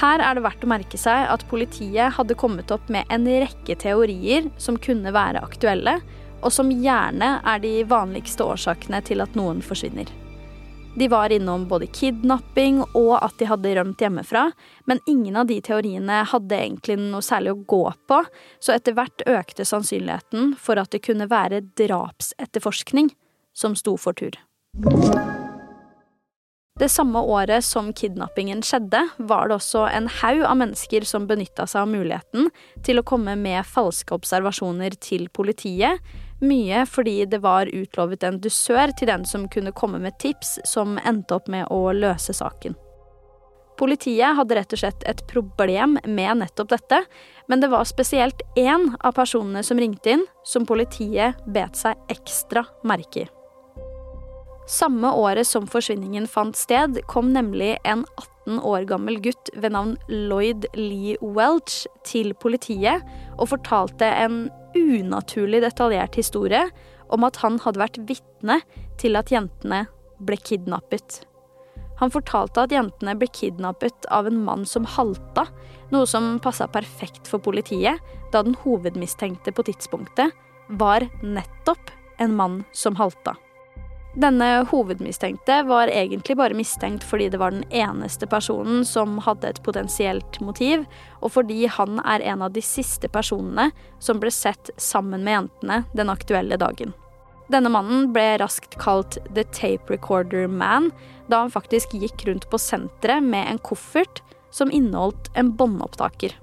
Her 0.01 0.23
er 0.25 0.35
det 0.35 0.43
verdt 0.43 0.65
å 0.67 0.71
merke 0.73 0.99
seg 0.99 1.29
at 1.31 1.45
politiet 1.51 2.17
hadde 2.17 2.37
kommet 2.39 2.73
opp 2.75 2.89
med 2.91 3.07
en 3.15 3.29
rekke 3.29 3.77
teorier 3.79 4.49
som 4.59 4.81
kunne 4.81 5.13
være 5.15 5.45
aktuelle, 5.45 6.01
og 6.45 6.53
som 6.53 6.73
gjerne 6.73 7.39
er 7.47 7.63
de 7.63 7.77
vanligste 7.89 8.45
årsakene 8.45 9.01
til 9.07 9.23
at 9.25 9.37
noen 9.39 9.63
forsvinner. 9.65 10.09
De 10.97 11.09
var 11.09 11.33
innom 11.33 11.69
både 11.69 11.87
kidnapping 11.87 12.83
og 12.95 13.17
at 13.19 13.35
de 13.41 13.49
hadde 13.51 13.73
rømt 13.75 14.03
hjemmefra, 14.03 14.45
men 14.87 15.01
ingen 15.11 15.35
av 15.41 15.49
de 15.51 15.57
teoriene 15.65 16.21
hadde 16.31 16.55
egentlig 16.55 16.97
noe 17.01 17.25
særlig 17.25 17.55
å 17.55 17.63
gå 17.67 17.83
på, 18.07 18.21
så 18.63 18.77
etter 18.77 18.95
hvert 18.95 19.25
økte 19.27 19.67
sannsynligheten 19.67 20.55
for 20.61 20.79
at 20.79 20.95
det 20.95 21.03
kunne 21.03 21.27
være 21.31 21.65
drapsetterforskning 21.81 23.11
som 23.55 23.75
sto 23.79 23.97
for 23.99 24.15
tur. 24.15 24.39
Det 26.79 26.89
samme 26.91 27.21
året 27.31 27.63
som 27.63 27.93
kidnappingen 27.95 28.63
skjedde, 28.67 29.03
var 29.19 29.51
det 29.51 29.59
også 29.61 29.85
en 29.91 30.09
haug 30.21 30.41
av 30.47 30.57
mennesker 30.59 31.07
som 31.07 31.27
benytta 31.31 31.69
seg 31.71 31.85
av 31.85 31.91
muligheten 31.91 32.49
til 32.87 32.99
å 32.99 33.07
komme 33.07 33.37
med 33.39 33.67
falske 33.67 34.15
observasjoner 34.15 34.95
til 34.99 35.29
politiet, 35.31 36.03
mye 36.41 36.85
fordi 36.87 37.25
det 37.31 37.43
var 37.45 37.71
utlovet 37.71 38.25
en 38.25 38.41
dusør 38.43 38.95
til 38.99 39.11
den 39.11 39.27
som 39.29 39.49
kunne 39.49 39.75
komme 39.77 40.01
med 40.03 40.19
tips 40.23 40.59
som 40.69 40.99
endte 41.05 41.37
opp 41.39 41.51
med 41.53 41.69
å 41.71 41.93
løse 41.93 42.35
saken. 42.35 42.75
Politiet 43.79 44.37
hadde 44.39 44.55
rett 44.55 44.75
og 44.75 44.79
slett 44.85 45.07
et 45.11 45.25
problem 45.27 45.97
med 46.07 46.39
nettopp 46.39 46.71
dette, 46.71 47.01
men 47.51 47.63
det 47.63 47.73
var 47.73 47.87
spesielt 47.91 48.45
én 48.57 48.93
av 49.01 49.17
personene 49.17 49.65
som 49.67 49.81
ringte 49.83 50.15
inn, 50.15 50.27
som 50.47 50.67
politiet 50.67 51.41
bet 51.51 51.75
seg 51.79 51.99
ekstra 52.13 52.63
merke 52.87 53.25
i. 53.25 53.31
Samme 54.71 55.11
året 55.13 55.45
som 55.45 55.67
forsvinningen 55.69 56.29
fant 56.31 56.57
sted, 56.57 57.03
kom 57.11 57.35
nemlig 57.35 57.75
en 57.85 58.07
18 58.47 58.63
år 58.65 58.87
gammel 58.89 59.19
gutt 59.21 59.51
ved 59.59 59.75
navn 59.75 59.97
Lloyd 60.09 60.65
Lee 60.79 61.19
Welch 61.21 61.83
til 62.07 62.33
politiet 62.41 63.05
og 63.37 63.51
fortalte 63.51 64.09
en 64.09 64.47
unaturlig 64.75 65.63
detaljert 65.65 66.19
historie 66.19 66.67
om 67.13 67.27
at 67.27 67.39
han 67.43 67.61
hadde 67.63 67.83
vært 67.83 68.01
vitne 68.09 68.61
til 69.01 69.19
at 69.19 69.31
jentene 69.33 69.85
ble 70.25 70.39
kidnappet. 70.41 71.23
Han 72.01 72.11
fortalte 72.11 72.65
at 72.65 72.75
jentene 72.75 73.15
ble 73.19 73.29
kidnappet 73.31 74.09
av 74.11 74.27
en 74.27 74.41
mann 74.47 74.65
som 74.67 74.87
halta, 74.97 75.47
noe 75.95 76.09
som 76.11 76.41
passa 76.43 76.67
perfekt 76.71 77.31
for 77.31 77.43
politiet, 77.43 78.01
da 78.33 78.43
den 78.43 78.59
hovedmistenkte 78.65 79.55
på 79.55 79.67
tidspunktet 79.69 80.35
var 80.81 81.07
nettopp 81.23 81.93
en 82.19 82.35
mann 82.35 82.63
som 82.75 82.99
halta. 82.99 83.37
Denne 84.15 84.63
hovedmistenkte 84.71 85.63
var 85.67 85.91
egentlig 85.91 86.37
bare 86.39 86.55
mistenkt 86.55 87.03
fordi 87.03 87.27
det 87.33 87.41
var 87.43 87.51
den 87.51 87.65
eneste 87.75 88.29
personen 88.31 88.85
som 88.87 89.17
hadde 89.27 89.49
et 89.51 89.63
potensielt 89.67 90.39
motiv, 90.39 90.85
og 91.19 91.35
fordi 91.35 91.65
han 91.67 91.99
er 92.07 92.23
en 92.23 92.45
av 92.47 92.53
de 92.55 92.63
siste 92.63 93.11
personene 93.11 93.73
som 93.99 94.23
ble 94.23 94.31
sett 94.31 94.71
sammen 94.79 95.27
med 95.27 95.35
jentene 95.39 95.81
den 95.99 96.13
aktuelle 96.15 96.61
dagen. 96.63 96.95
Denne 97.51 97.73
mannen 97.75 98.13
ble 98.15 98.39
raskt 98.41 98.79
kalt 98.81 99.19
The 99.35 99.45
Tape 99.51 99.91
Recorder 99.91 100.47
Man, 100.47 100.93
da 101.27 101.43
han 101.43 101.53
faktisk 101.53 101.93
gikk 101.99 102.25
rundt 102.29 102.47
på 102.53 102.61
senteret 102.63 103.27
med 103.27 103.51
en 103.51 103.61
koffert 103.67 104.23
som 104.55 104.71
inneholdt 104.71 105.33
en 105.35 105.51
båndopptaker. 105.59 106.39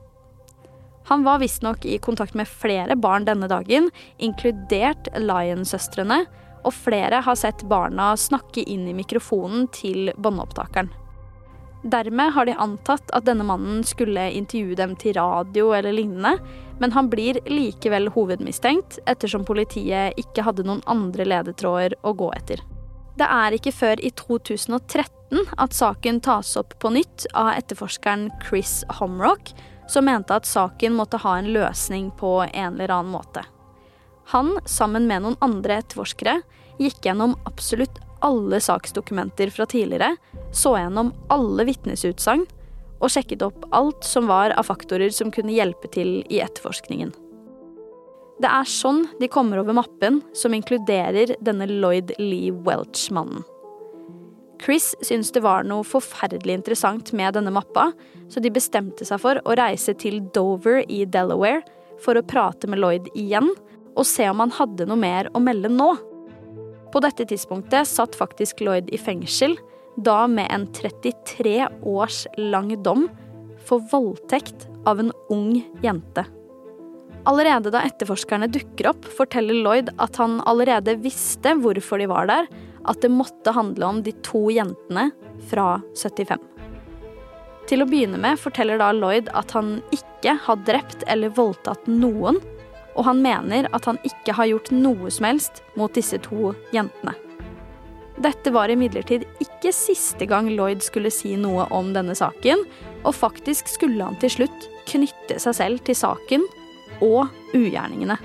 Han 1.07 1.23
var 1.23 1.39
visstnok 1.41 1.87
i 1.87 1.97
kontakt 2.03 2.35
med 2.37 2.51
flere 2.51 2.95
barn 2.99 3.25
denne 3.25 3.47
dagen, 3.49 3.89
inkludert 4.19 5.07
Lion-søstrene, 5.17 6.25
og 6.63 6.73
flere 6.75 7.21
har 7.25 7.37
sett 7.39 7.63
barna 7.69 8.13
snakke 8.17 8.63
inn 8.63 8.87
i 8.87 8.97
mikrofonen 8.97 9.67
til 9.75 10.11
båndopptakeren. 10.17 10.91
Dermed 11.81 12.33
har 12.35 12.45
de 12.45 12.53
antatt 12.61 13.09
at 13.09 13.25
denne 13.25 13.45
mannen 13.47 13.81
skulle 13.87 14.27
intervjue 14.37 14.77
dem 14.77 14.93
til 15.01 15.15
radio 15.17 15.71
eller 15.73 15.95
lignende, 15.97 16.35
men 16.79 16.93
han 16.93 17.09
blir 17.09 17.39
likevel 17.49 18.11
hovedmistenkt, 18.13 18.99
ettersom 19.09 19.45
politiet 19.45 20.17
ikke 20.21 20.45
hadde 20.45 20.65
noen 20.67 20.83
andre 20.89 21.25
ledetråder 21.25 21.97
å 22.05 22.13
gå 22.17 22.29
etter. 22.37 22.61
Det 23.17 23.27
er 23.27 23.57
ikke 23.57 23.73
før 23.73 24.01
i 24.01 24.11
2013 24.17 25.49
at 25.57 25.75
saken 25.75 26.21
tas 26.23 26.53
opp 26.59 26.77
på 26.81 26.93
nytt 26.93 27.25
av 27.37 27.55
etterforskeren 27.57 28.29
Chris 28.45 28.81
Homrock, 28.99 29.53
som 29.89 30.05
mente 30.05 30.37
at 30.37 30.47
saken 30.47 30.93
måtte 30.95 31.19
ha 31.25 31.37
en 31.39 31.49
løsning 31.53 32.11
på 32.17 32.39
en 32.45 32.77
eller 32.77 32.93
annen 32.93 33.11
måte. 33.11 33.43
Han, 34.31 34.55
sammen 34.65 35.07
med 35.09 35.25
noen 35.25 35.37
andre 35.43 35.81
etterforskere, 35.81 36.39
gikk 36.79 37.03
gjennom 37.05 37.35
absolutt 37.49 37.99
alle 38.23 38.61
saksdokumenter 38.63 39.51
fra 39.51 39.65
tidligere, 39.69 40.15
så 40.53 40.75
gjennom 40.77 41.11
alle 41.33 41.65
vitnesutsagn 41.67 42.45
og 43.01 43.09
sjekket 43.09 43.43
opp 43.43 43.65
alt 43.75 44.05
som 44.05 44.29
var 44.29 44.53
av 44.55 44.69
faktorer 44.69 45.11
som 45.13 45.33
kunne 45.33 45.55
hjelpe 45.55 45.89
til 45.91 46.21
i 46.29 46.39
etterforskningen. 46.43 47.11
Det 48.41 48.49
er 48.49 48.69
sånn 48.69 49.03
de 49.19 49.29
kommer 49.29 49.59
over 49.61 49.75
mappen 49.77 50.21
som 50.37 50.53
inkluderer 50.57 51.35
denne 51.45 51.67
Lloyd 51.69 52.13
Lee 52.17 52.53
Welch-mannen. 52.65 53.43
Chris 54.61 54.91
syntes 55.01 55.33
det 55.33 55.41
var 55.41 55.65
noe 55.65 55.85
forferdelig 55.85 56.59
interessant 56.59 57.11
med 57.17 57.33
denne 57.33 57.53
mappa, 57.53 57.89
så 58.29 58.41
de 58.41 58.53
bestemte 58.53 59.05
seg 59.05 59.21
for 59.21 59.41
å 59.41 59.57
reise 59.57 59.95
til 59.97 60.21
Dover 60.33 60.83
i 60.85 61.03
Delaware 61.09 61.63
for 62.01 62.17
å 62.17 62.25
prate 62.25 62.69
med 62.69 62.81
Lloyd 62.81 63.09
igjen 63.17 63.49
og 63.95 64.07
se 64.07 64.27
om 64.29 64.41
han 64.43 64.53
hadde 64.55 64.87
noe 64.89 64.99
mer 64.99 65.29
å 65.35 65.41
melde 65.43 65.71
nå. 65.71 65.89
På 66.91 67.01
dette 67.03 67.25
tidspunktet 67.27 67.87
satt 67.87 68.17
faktisk 68.19 68.63
Lloyd 68.65 68.91
i 68.91 68.99
fengsel, 68.99 69.55
da 69.95 70.25
med 70.27 70.47
en 70.51 70.67
33 70.73 71.67
års 71.87 72.25
lang 72.39 72.73
dom 72.83 73.07
for 73.67 73.83
voldtekt 73.91 74.67
av 74.87 74.99
en 74.99 75.11
ung 75.29 75.59
jente. 75.83 76.25
Allerede 77.29 77.69
da 77.69 77.83
etterforskerne 77.85 78.49
dukker 78.49 78.89
opp, 78.91 79.05
forteller 79.05 79.59
Lloyd 79.61 79.91
at 80.01 80.17
han 80.17 80.39
allerede 80.49 80.97
visste 81.03 81.53
hvorfor 81.59 82.01
de 82.01 82.09
var 82.09 82.29
der, 82.31 82.47
at 82.89 83.03
det 83.03 83.11
måtte 83.13 83.53
handle 83.53 83.91
om 83.91 83.99
de 84.01 84.13
to 84.25 84.47
jentene 84.49 85.11
fra 85.51 85.75
75. 85.93 86.41
Til 87.69 87.83
å 87.83 87.87
begynne 87.87 88.17
med 88.19 88.39
forteller 88.41 88.81
da 88.81 88.89
Lloyd 88.95 89.29
at 89.37 89.53
han 89.55 89.77
ikke 89.93 90.33
har 90.47 90.63
drept 90.65 91.05
eller 91.11 91.33
voldtatt 91.37 91.85
noen, 91.87 92.41
og 92.95 93.05
han 93.07 93.21
mener 93.23 93.69
at 93.75 93.85
han 93.87 93.99
ikke 94.07 94.35
har 94.37 94.49
gjort 94.51 94.71
noe 94.75 95.11
som 95.13 95.27
helst 95.29 95.61
mot 95.79 95.93
disse 95.95 96.19
to 96.25 96.53
jentene. 96.75 97.15
Dette 98.21 98.51
var 98.53 98.69
imidlertid 98.69 99.23
ikke 99.41 99.71
siste 99.73 100.27
gang 100.29 100.51
Lloyd 100.53 100.83
skulle 100.85 101.09
si 101.13 101.33
noe 101.39 101.65
om 101.73 101.93
denne 101.95 102.13
saken, 102.17 102.65
og 103.01 103.15
faktisk 103.17 103.71
skulle 103.71 104.03
han 104.05 104.19
til 104.21 104.35
slutt 104.35 104.67
knytte 104.91 105.39
seg 105.41 105.57
selv 105.57 105.81
til 105.87 105.97
saken 105.97 106.45
og 107.01 107.31
ugjerningene. 107.57 108.19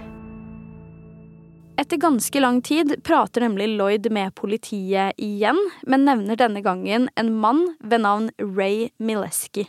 Etter 1.76 2.00
ganske 2.00 2.40
lang 2.40 2.62
tid 2.64 2.94
prater 3.04 3.44
nemlig 3.44 3.68
Lloyd 3.76 4.08
med 4.12 4.34
politiet 4.34 5.16
igjen, 5.20 5.58
men 5.84 6.06
nevner 6.08 6.38
denne 6.40 6.64
gangen 6.64 7.10
en 7.20 7.32
mann 7.36 7.66
ved 7.80 8.00
navn 8.04 8.30
Ray 8.40 8.88
Mileski. 8.96 9.66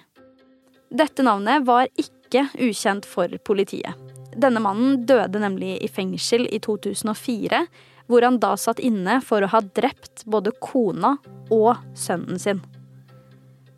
Dette 0.88 1.24
navnet 1.28 1.66
var 1.68 1.92
ikke 2.00 2.48
ukjent 2.64 3.08
for 3.08 3.32
politiet. 3.44 4.07
Denne 4.38 4.62
mannen 4.62 5.04
døde 5.10 5.42
nemlig 5.42 5.78
i 5.82 5.90
fengsel 5.90 6.46
i 6.54 6.60
2004, 6.62 7.64
hvor 8.08 8.24
han 8.24 8.40
da 8.40 8.54
satt 8.60 8.80
inne 8.80 9.20
for 9.26 9.44
å 9.44 9.52
ha 9.52 9.62
drept 9.66 10.26
både 10.30 10.54
kona 10.64 11.18
og 11.54 11.74
sønnen 11.98 12.40
sin. 12.40 12.62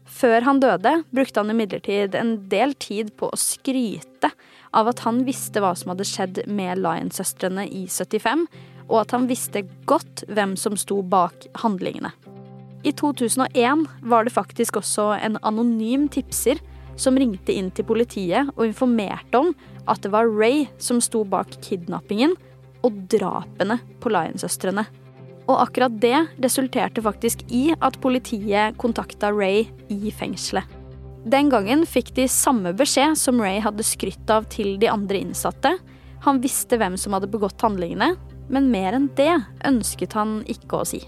Før 0.10 0.44
han 0.44 0.60
døde, 0.60 0.92
brukte 1.16 1.40
han 1.40 1.54
imidlertid 1.54 2.16
en 2.18 2.34
del 2.52 2.74
tid 2.82 3.14
på 3.18 3.30
å 3.30 3.40
skryte 3.40 4.32
av 4.76 4.90
at 4.92 5.04
han 5.06 5.24
visste 5.26 5.62
hva 5.64 5.72
som 5.78 5.94
hadde 5.94 6.08
skjedd 6.08 6.42
med 6.50 6.82
Lion-søstrene 6.82 7.66
i 7.70 7.86
75, 7.88 8.48
og 8.90 8.98
at 9.04 9.14
han 9.16 9.30
visste 9.30 9.64
godt 9.90 10.26
hvem 10.28 10.56
som 10.60 10.76
sto 10.78 11.00
bak 11.06 11.48
handlingene. 11.62 12.12
I 12.84 12.94
2001 12.96 13.86
var 14.08 14.26
det 14.26 14.34
faktisk 14.34 14.80
også 14.80 15.12
en 15.20 15.38
anonym 15.46 16.08
tipser 16.12 16.62
som 17.00 17.18
ringte 17.18 17.56
inn 17.56 17.72
til 17.72 17.88
politiet 17.88 18.52
og 18.56 18.66
informerte 18.68 19.40
om 19.40 19.54
at 19.90 20.04
det 20.04 20.12
var 20.14 20.30
Ray 20.30 20.68
som 20.82 21.00
sto 21.02 21.24
bak 21.28 21.56
kidnappingen 21.66 22.36
og 22.86 22.96
drapene 23.12 23.80
på 24.04 24.12
Lion-søstrene. 24.14 24.86
Og 25.50 25.56
akkurat 25.64 25.96
det 26.02 26.18
resulterte 26.44 27.02
faktisk 27.02 27.42
i 27.50 27.72
at 27.74 27.98
politiet 28.04 28.78
kontakta 28.82 29.32
Ray 29.34 29.66
i 29.90 30.14
fengselet. 30.14 30.68
Den 31.30 31.50
gangen 31.52 31.84
fikk 31.90 32.14
de 32.16 32.30
samme 32.32 32.72
beskjed 32.78 33.18
som 33.20 33.42
Ray 33.42 33.60
hadde 33.64 33.84
skrytt 33.84 34.30
av 34.32 34.48
til 34.54 34.78
de 34.80 34.88
andre 34.92 35.20
innsatte. 35.20 35.74
Han 36.24 36.40
visste 36.44 36.80
hvem 36.80 36.96
som 37.00 37.16
hadde 37.16 37.32
begått 37.32 37.60
handlingene, 37.66 38.14
men 38.50 38.72
mer 38.72 38.96
enn 38.96 39.10
det 39.18 39.34
ønsket 39.68 40.16
han 40.18 40.40
ikke 40.50 40.80
å 40.80 40.88
si. 40.88 41.02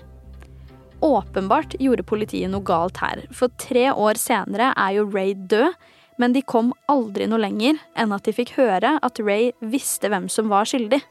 Åpenbart 1.01 1.75
gjorde 1.81 2.05
politiet 2.05 2.51
noe 2.53 2.65
galt 2.65 3.01
her, 3.01 3.23
for 3.33 3.49
tre 3.61 3.89
år 3.89 4.19
senere 4.21 4.69
er 4.77 4.99
jo 4.99 5.07
Ray 5.09 5.33
død, 5.33 5.73
men 6.21 6.35
de 6.35 6.43
kom 6.45 6.75
aldri 6.91 7.25
noe 7.29 7.41
lenger 7.41 7.79
enn 7.97 8.13
at 8.13 8.27
de 8.27 8.35
fikk 8.37 8.53
høre 8.59 8.97
at 9.01 9.21
Ray 9.23 9.49
visste 9.73 10.11
hvem 10.11 10.29
som 10.29 10.51
var 10.51 10.69
skyldig. 10.69 11.01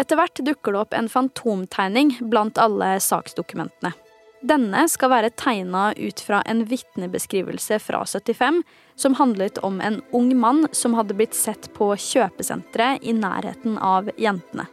Etter 0.00 0.16
hvert 0.18 0.40
dukker 0.42 0.74
det 0.74 0.80
opp 0.80 0.96
en 0.96 1.10
fantomtegning 1.12 2.16
blant 2.32 2.58
alle 2.58 2.96
saksdokumentene. 3.04 3.92
Denne 4.40 4.86
skal 4.88 5.10
være 5.12 5.32
tegna 5.36 5.90
ut 5.98 6.22
fra 6.24 6.40
en 6.48 6.62
vitnebeskrivelse 6.64 7.76
fra 7.84 8.00
75 8.08 8.62
som 8.96 9.18
handlet 9.18 9.60
om 9.66 9.82
en 9.84 10.00
ung 10.16 10.32
mann 10.40 10.64
som 10.72 10.96
hadde 10.96 11.16
blitt 11.18 11.36
sett 11.36 11.68
på 11.76 11.92
kjøpesenteret 11.92 13.04
i 13.04 13.12
nærheten 13.12 13.76
av 13.76 14.08
jentene. 14.16 14.64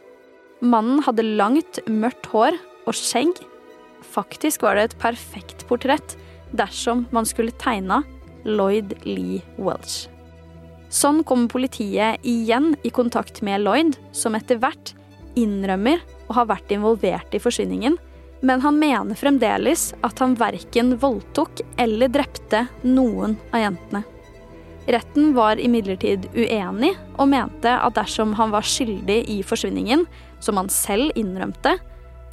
Mannen 0.64 1.04
hadde 1.04 1.26
langt, 1.36 1.82
mørkt 1.86 2.32
hår 2.32 2.56
og 2.88 2.96
skjegg. 2.96 3.36
Faktisk 4.08 4.64
var 4.64 4.78
det 4.78 4.88
et 4.88 4.98
perfekt 5.00 5.66
portrett 5.68 6.16
dersom 6.56 7.06
man 7.12 7.28
skulle 7.28 7.54
tegna 7.60 8.02
Lloyd 8.48 8.94
Lee 9.04 9.42
Welch. 9.56 10.06
Sånn 10.88 11.20
kommer 11.28 11.50
politiet 11.52 12.24
igjen 12.24 12.72
i 12.82 12.90
kontakt 12.94 13.42
med 13.44 13.60
Lloyd, 13.60 13.98
som 14.16 14.36
etter 14.38 14.60
hvert 14.60 14.94
innrømmer 15.36 16.00
å 16.28 16.38
ha 16.38 16.46
vært 16.48 16.72
involvert 16.72 17.34
i 17.36 17.40
forsvinningen, 17.42 17.98
men 18.40 18.62
han 18.62 18.78
mener 18.78 19.18
fremdeles 19.18 19.90
at 20.06 20.20
han 20.22 20.36
verken 20.38 20.94
voldtok 21.00 21.60
eller 21.80 22.08
drepte 22.12 22.64
noen 22.86 23.36
av 23.52 23.66
jentene. 23.66 24.04
Retten 24.88 25.34
var 25.36 25.60
imidlertid 25.60 26.30
uenig 26.32 26.94
og 27.18 27.28
mente 27.28 27.74
at 27.74 27.96
dersom 27.98 28.32
han 28.38 28.54
var 28.54 28.64
skyldig 28.64 29.18
i 29.28 29.42
forsvinningen, 29.44 30.06
som 30.40 30.56
han 30.56 30.70
selv 30.72 31.12
innrømte, 31.18 31.74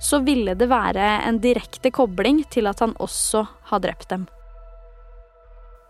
så 0.02 0.20
ville 0.26 0.56
det 0.58 0.70
være 0.72 1.06
en 1.26 1.40
direkte 1.44 1.92
kobling 1.94 2.44
til 2.52 2.68
at 2.70 2.82
han 2.84 2.96
også 3.02 3.46
har 3.72 3.84
drept 3.84 4.10
dem. 4.12 4.26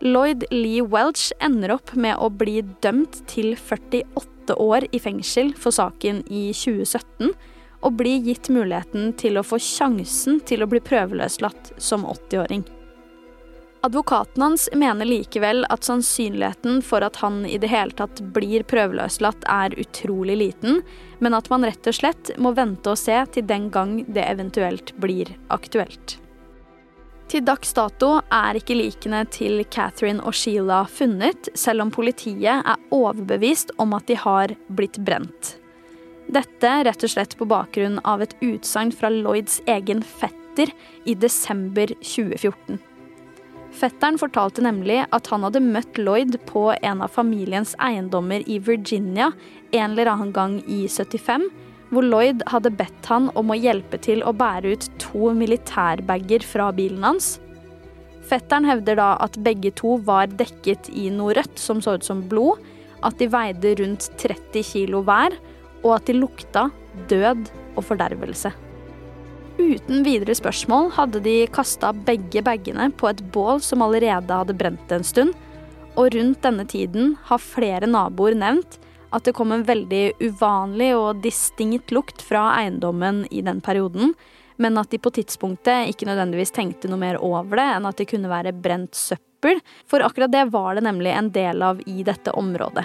Lloyd 0.04 0.44
Lee 0.52 0.84
Welch 0.84 1.32
ender 1.40 1.72
opp 1.78 1.94
med 1.96 2.18
å 2.20 2.28
bli 2.28 2.60
dømt 2.84 3.22
til 3.30 3.54
48 3.56 4.56
år 4.60 4.84
i 4.92 5.00
fengsel 5.00 5.54
for 5.56 5.72
saken 5.72 6.20
i 6.28 6.50
2017, 6.52 7.32
og 7.86 7.96
blir 7.96 8.24
gitt 8.24 8.50
muligheten 8.52 9.12
til 9.20 9.38
å 9.38 9.44
få 9.46 9.60
sjansen 9.62 10.40
til 10.48 10.64
å 10.64 10.68
bli 10.70 10.82
prøveløslatt 10.84 11.74
som 11.80 12.04
80-åring. 12.08 12.64
Advokaten 13.86 14.42
hans 14.42 14.68
mener 14.74 15.06
likevel 15.06 15.62
at 15.70 15.84
sannsynligheten 15.86 16.80
for 16.82 17.04
at 17.06 17.20
han 17.22 17.44
i 17.46 17.54
det 17.62 17.68
hele 17.70 17.94
tatt 17.94 18.18
blir 18.34 18.64
prøveløslatt 18.66 19.44
er 19.46 19.76
utrolig 19.78 20.34
liten, 20.40 20.80
men 21.22 21.36
at 21.38 21.46
man 21.52 21.62
rett 21.62 21.86
og 21.86 21.94
slett 21.94 22.32
må 22.42 22.50
vente 22.56 22.90
og 22.90 22.98
se 22.98 23.20
til 23.36 23.46
den 23.46 23.68
gang 23.70 24.00
det 24.08 24.24
eventuelt 24.26 24.90
blir 24.98 25.30
aktuelt. 25.54 26.16
Til 27.30 27.46
dags 27.46 27.70
dato 27.78 28.08
er 28.26 28.58
ikke 28.58 28.74
likene 28.74 29.22
til 29.30 29.62
Catherine 29.70 30.26
og 30.26 30.34
Sheila 30.34 30.80
funnet, 30.90 31.52
selv 31.54 31.86
om 31.86 31.94
politiet 31.94 32.66
er 32.66 32.90
overbevist 32.90 33.70
om 33.78 33.94
at 33.94 34.10
de 34.10 34.18
har 34.18 34.56
blitt 34.66 34.98
brent. 35.06 35.54
Dette 36.26 36.74
rett 36.90 37.06
og 37.06 37.14
slett 37.14 37.38
på 37.38 37.46
bakgrunn 37.46 38.02
av 38.02 38.26
et 38.26 38.34
utsagn 38.42 38.90
fra 38.90 39.14
Lloyds 39.14 39.60
egen 39.70 40.02
fetter 40.02 40.74
i 41.06 41.14
desember 41.14 41.94
2014. 42.02 42.82
Fetteren 43.76 44.16
fortalte 44.16 44.62
nemlig 44.64 45.02
at 45.12 45.28
han 45.28 45.42
hadde 45.44 45.60
møtt 45.60 45.98
Lloyd 46.00 46.38
på 46.48 46.70
en 46.80 47.02
av 47.04 47.12
familiens 47.12 47.74
eiendommer 47.82 48.44
i 48.48 48.56
Virginia 48.64 49.32
en 49.76 49.90
eller 49.90 50.08
annen 50.08 50.32
gang 50.32 50.54
i 50.64 50.86
75, 50.88 51.44
hvor 51.92 52.06
Lloyd 52.06 52.40
hadde 52.48 52.72
bedt 52.78 53.10
han 53.10 53.28
om 53.36 53.52
å 53.52 53.58
hjelpe 53.58 54.00
til 54.00 54.24
å 54.24 54.32
bære 54.36 54.72
ut 54.72 54.88
to 55.02 55.34
militærbager 55.36 56.46
fra 56.46 56.70
bilen 56.76 57.04
hans. 57.04 57.34
Fetteren 58.26 58.66
hevder 58.66 58.96
da 58.98 59.12
at 59.22 59.36
begge 59.44 59.74
to 59.76 59.98
var 60.08 60.32
dekket 60.32 60.88
i 60.96 61.10
noe 61.12 61.36
rødt 61.36 61.60
som 61.60 61.84
så 61.84 61.98
ut 62.00 62.06
som 62.06 62.24
blod, 62.30 62.62
at 63.04 63.20
de 63.20 63.28
veide 63.30 63.76
rundt 63.78 64.08
30 64.18 64.64
kilo 64.72 65.04
hver, 65.06 65.36
og 65.84 65.98
at 66.00 66.08
de 66.08 66.16
lukta 66.16 66.70
død 67.12 67.44
og 67.76 67.84
fordervelse. 67.92 68.56
Uten 69.56 70.02
videre 70.04 70.34
spørsmål 70.36 70.90
hadde 70.98 71.22
de 71.24 71.36
kasta 71.48 71.92
begge 72.06 72.42
bagene 72.44 72.90
på 72.92 73.08
et 73.08 73.22
bål 73.32 73.62
som 73.64 73.84
allerede 73.86 74.40
hadde 74.40 74.56
brent 74.58 74.92
en 74.92 75.06
stund, 75.06 75.32
og 75.96 76.12
rundt 76.12 76.42
denne 76.44 76.66
tiden 76.68 77.14
har 77.30 77.40
flere 77.40 77.88
naboer 77.88 78.36
nevnt 78.36 78.76
at 79.16 79.24
det 79.24 79.32
kom 79.38 79.54
en 79.54 79.64
veldig 79.64 80.18
uvanlig 80.20 80.90
og 80.96 81.22
distinkt 81.24 81.94
lukt 81.94 82.20
fra 82.20 82.50
eiendommen 82.58 83.24
i 83.30 83.40
den 83.46 83.62
perioden, 83.64 84.12
men 84.60 84.76
at 84.80 84.92
de 84.92 85.00
på 85.00 85.12
tidspunktet 85.16 85.88
ikke 85.92 86.08
nødvendigvis 86.08 86.52
tenkte 86.52 86.90
noe 86.90 87.00
mer 87.00 87.20
over 87.24 87.56
det 87.56 87.66
enn 87.78 87.88
at 87.88 87.96
det 88.00 88.08
kunne 88.12 88.32
være 88.32 88.52
brent 88.52 88.96
søppel, 88.96 89.62
for 89.88 90.04
akkurat 90.04 90.32
det 90.32 90.46
var 90.52 90.76
det 90.76 90.84
nemlig 90.84 91.12
en 91.16 91.32
del 91.32 91.64
av 91.64 91.80
i 91.88 92.02
dette 92.04 92.34
området. 92.36 92.84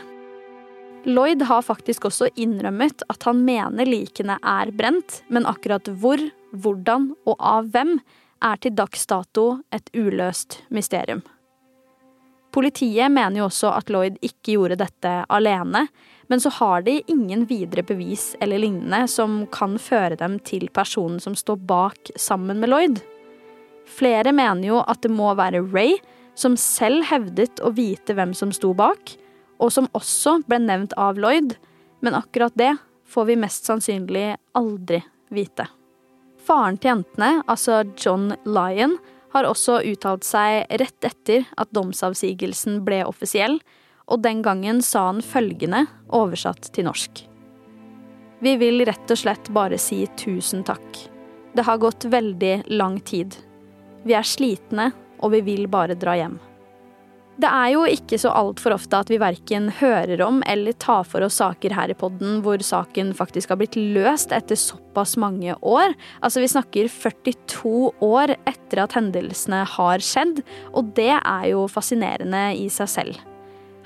Lloyd 1.07 1.41
har 1.49 1.63
faktisk 1.65 2.05
også 2.07 2.29
innrømmet 2.37 3.01
at 3.09 3.23
han 3.25 3.39
mener 3.43 3.89
likene 3.89 4.37
er 4.37 4.69
brent, 4.75 5.23
men 5.33 5.47
akkurat 5.49 5.89
hvor, 5.99 6.21
hvordan 6.51 7.11
og 7.25 7.35
av 7.39 7.69
hvem 7.73 7.97
er 8.41 8.57
til 8.61 8.73
dags 8.75 9.05
dato 9.09 9.61
et 9.73 9.91
uløst 9.95 10.61
mysterium. 10.73 11.21
Politiet 12.51 13.11
mener 13.11 13.39
jo 13.39 13.47
også 13.47 13.69
at 13.77 13.91
Lloyd 13.93 14.17
ikke 14.25 14.57
gjorde 14.57 14.81
dette 14.81 15.11
alene, 15.31 15.85
men 16.27 16.41
så 16.43 16.51
har 16.57 16.83
de 16.83 16.97
ingen 17.11 17.45
videre 17.47 17.83
bevis 17.87 18.33
eller 18.43 18.59
lignende 18.59 19.05
som 19.07 19.45
kan 19.55 19.77
føre 19.79 20.17
dem 20.19 20.37
til 20.47 20.67
personen 20.73 21.19
som 21.23 21.35
står 21.37 21.61
bak 21.67 22.11
sammen 22.19 22.59
med 22.59 22.73
Lloyd. 22.73 22.99
Flere 23.87 24.35
mener 24.35 24.67
jo 24.67 24.83
at 24.83 25.01
det 25.03 25.13
må 25.15 25.31
være 25.39 25.63
Ray, 25.71 25.95
som 26.35 26.57
selv 26.59 27.07
hevdet 27.11 27.63
å 27.63 27.71
vite 27.75 28.15
hvem 28.15 28.35
som 28.35 28.51
sto 28.55 28.73
bak, 28.75 29.15
og 29.61 29.71
som 29.71 29.87
også 29.95 30.41
ble 30.47 30.59
nevnt 30.63 30.95
av 30.99 31.19
Lloyd, 31.19 31.55
men 32.03 32.17
akkurat 32.17 32.55
det 32.59 32.73
får 33.11 33.31
vi 33.31 33.39
mest 33.39 33.67
sannsynlig 33.67 34.33
aldri 34.57 35.03
vite. 35.31 35.67
Faren 36.41 36.79
til 36.81 36.95
jentene, 36.95 37.41
altså 37.49 37.83
John 37.95 38.31
Lyon, 38.45 38.97
har 39.31 39.47
også 39.47 39.79
uttalt 39.87 40.25
seg 40.27 40.65
rett 40.81 41.07
etter 41.07 41.45
at 41.61 41.71
domsavsigelsen 41.75 42.81
ble 42.85 43.03
offisiell, 43.07 43.59
og 44.11 44.23
den 44.25 44.41
gangen 44.43 44.81
sa 44.83 45.07
han 45.07 45.21
følgende, 45.23 45.85
oversatt 46.11 46.71
til 46.75 46.89
norsk. 46.89 47.23
Vi 48.41 48.55
vil 48.57 48.83
rett 48.89 49.13
og 49.13 49.21
slett 49.21 49.51
bare 49.53 49.77
si 49.79 50.03
tusen 50.19 50.65
takk. 50.67 51.03
Det 51.53 51.63
har 51.67 51.79
gått 51.79 52.09
veldig 52.09 52.63
lang 52.73 52.99
tid. 53.05 53.37
Vi 54.03 54.15
er 54.17 54.25
slitne, 54.25 54.89
og 55.21 55.35
vi 55.35 55.43
vil 55.45 55.67
bare 55.71 55.95
dra 55.99 56.17
hjem. 56.17 56.39
Det 57.41 57.49
er 57.49 57.71
jo 57.73 57.85
ikke 57.89 58.19
så 58.21 58.29
altfor 58.37 58.75
ofte 58.75 58.99
at 59.01 59.09
vi 59.09 59.17
verken 59.21 59.71
hører 59.79 60.21
om 60.21 60.43
eller 60.49 60.75
tar 60.77 61.07
for 61.09 61.25
oss 61.25 61.39
saker 61.39 61.73
her 61.73 61.89
i 61.89 61.95
podden 61.97 62.41
hvor 62.45 62.61
saken 62.61 63.15
faktisk 63.17 63.49
har 63.49 63.57
blitt 63.57 63.77
løst 63.79 64.33
etter 64.35 64.59
såpass 64.59 65.15
mange 65.17 65.55
år. 65.65 65.95
Altså 66.21 66.43
Vi 66.43 66.51
snakker 66.51 66.91
42 66.91 67.73
år 68.05 68.35
etter 68.35 68.83
at 68.83 68.93
hendelsene 68.93 69.63
har 69.73 70.05
skjedd, 70.05 70.43
og 70.75 70.93
det 70.99 71.15
er 71.17 71.47
jo 71.49 71.65
fascinerende 71.71 72.43
i 72.59 72.67
seg 72.69 72.91
selv. 72.93 73.21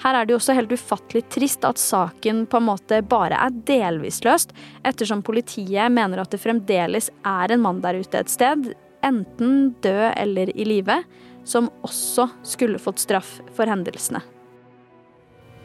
Her 0.03 0.17
er 0.17 0.27
det 0.27 0.35
jo 0.35 0.41
også 0.41 0.57
helt 0.57 0.73
ufattelig 0.75 1.23
trist 1.31 1.63
at 1.63 1.79
saken 1.79 2.43
på 2.51 2.59
en 2.59 2.67
måte 2.73 2.99
bare 3.07 3.39
er 3.39 3.61
delvis 3.69 4.19
løst, 4.25 4.51
ettersom 4.83 5.23
politiet 5.23 5.93
mener 5.95 6.19
at 6.19 6.33
det 6.33 6.43
fremdeles 6.43 7.07
er 7.23 7.55
en 7.55 7.63
mann 7.63 7.79
der 7.85 8.01
ute 8.01 8.19
et 8.19 8.33
sted, 8.33 8.73
enten 9.05 9.71
død 9.85 10.09
eller 10.17 10.51
i 10.51 10.67
live, 10.67 10.99
som 11.45 11.69
også 11.85 12.27
skulle 12.43 12.81
fått 12.81 13.03
straff 13.05 13.37
for 13.55 13.69
hendelsene. 13.69 14.23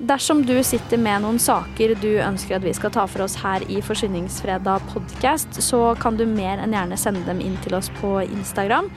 Dersom 0.00 0.46
du 0.48 0.54
sitter 0.64 0.96
med 0.96 1.20
noen 1.20 1.36
saker 1.36 1.92
du 2.00 2.14
ønsker 2.24 2.56
at 2.56 2.64
vi 2.64 2.72
skal 2.72 2.92
ta 2.94 3.02
for 3.04 3.26
oss 3.26 3.34
her 3.42 3.64
i 3.68 3.82
Forsyningsfredag 3.84 4.86
podkast, 4.94 5.60
så 5.60 5.90
kan 6.00 6.16
du 6.16 6.24
mer 6.24 6.62
enn 6.62 6.72
gjerne 6.72 6.96
sende 6.96 7.26
dem 7.26 7.42
inn 7.44 7.58
til 7.66 7.76
oss 7.76 7.90
på 7.98 8.14
Instagram, 8.24 8.88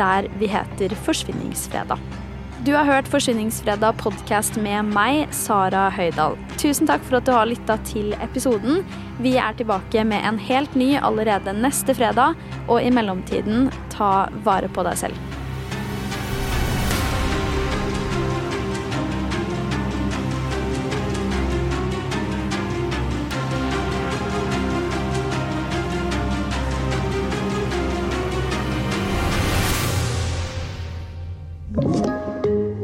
der 0.00 0.30
vi 0.40 0.48
heter 0.48 0.96
Forsvinningsfredag. 1.04 2.00
Du 2.64 2.72
har 2.72 2.88
hørt 2.88 3.12
Forsyningsfredag 3.12 4.00
podkast 4.00 4.56
med 4.56 4.88
meg, 4.96 5.28
Sara 5.36 5.90
Høydahl. 5.92 6.40
Tusen 6.56 6.88
takk 6.88 7.04
for 7.04 7.20
at 7.20 7.28
du 7.28 7.34
har 7.36 7.52
lytta 7.52 7.76
til 7.92 8.16
episoden. 8.16 8.80
Vi 9.20 9.36
er 9.36 9.60
tilbake 9.60 10.08
med 10.08 10.24
en 10.24 10.40
helt 10.40 10.72
ny 10.74 10.94
allerede 10.96 11.52
neste 11.52 11.94
fredag, 12.00 12.32
og 12.64 12.80
i 12.80 12.88
mellomtiden, 12.88 13.68
ta 13.92 14.30
vare 14.48 14.72
på 14.72 14.88
deg 14.88 15.04
selv. 15.04 15.35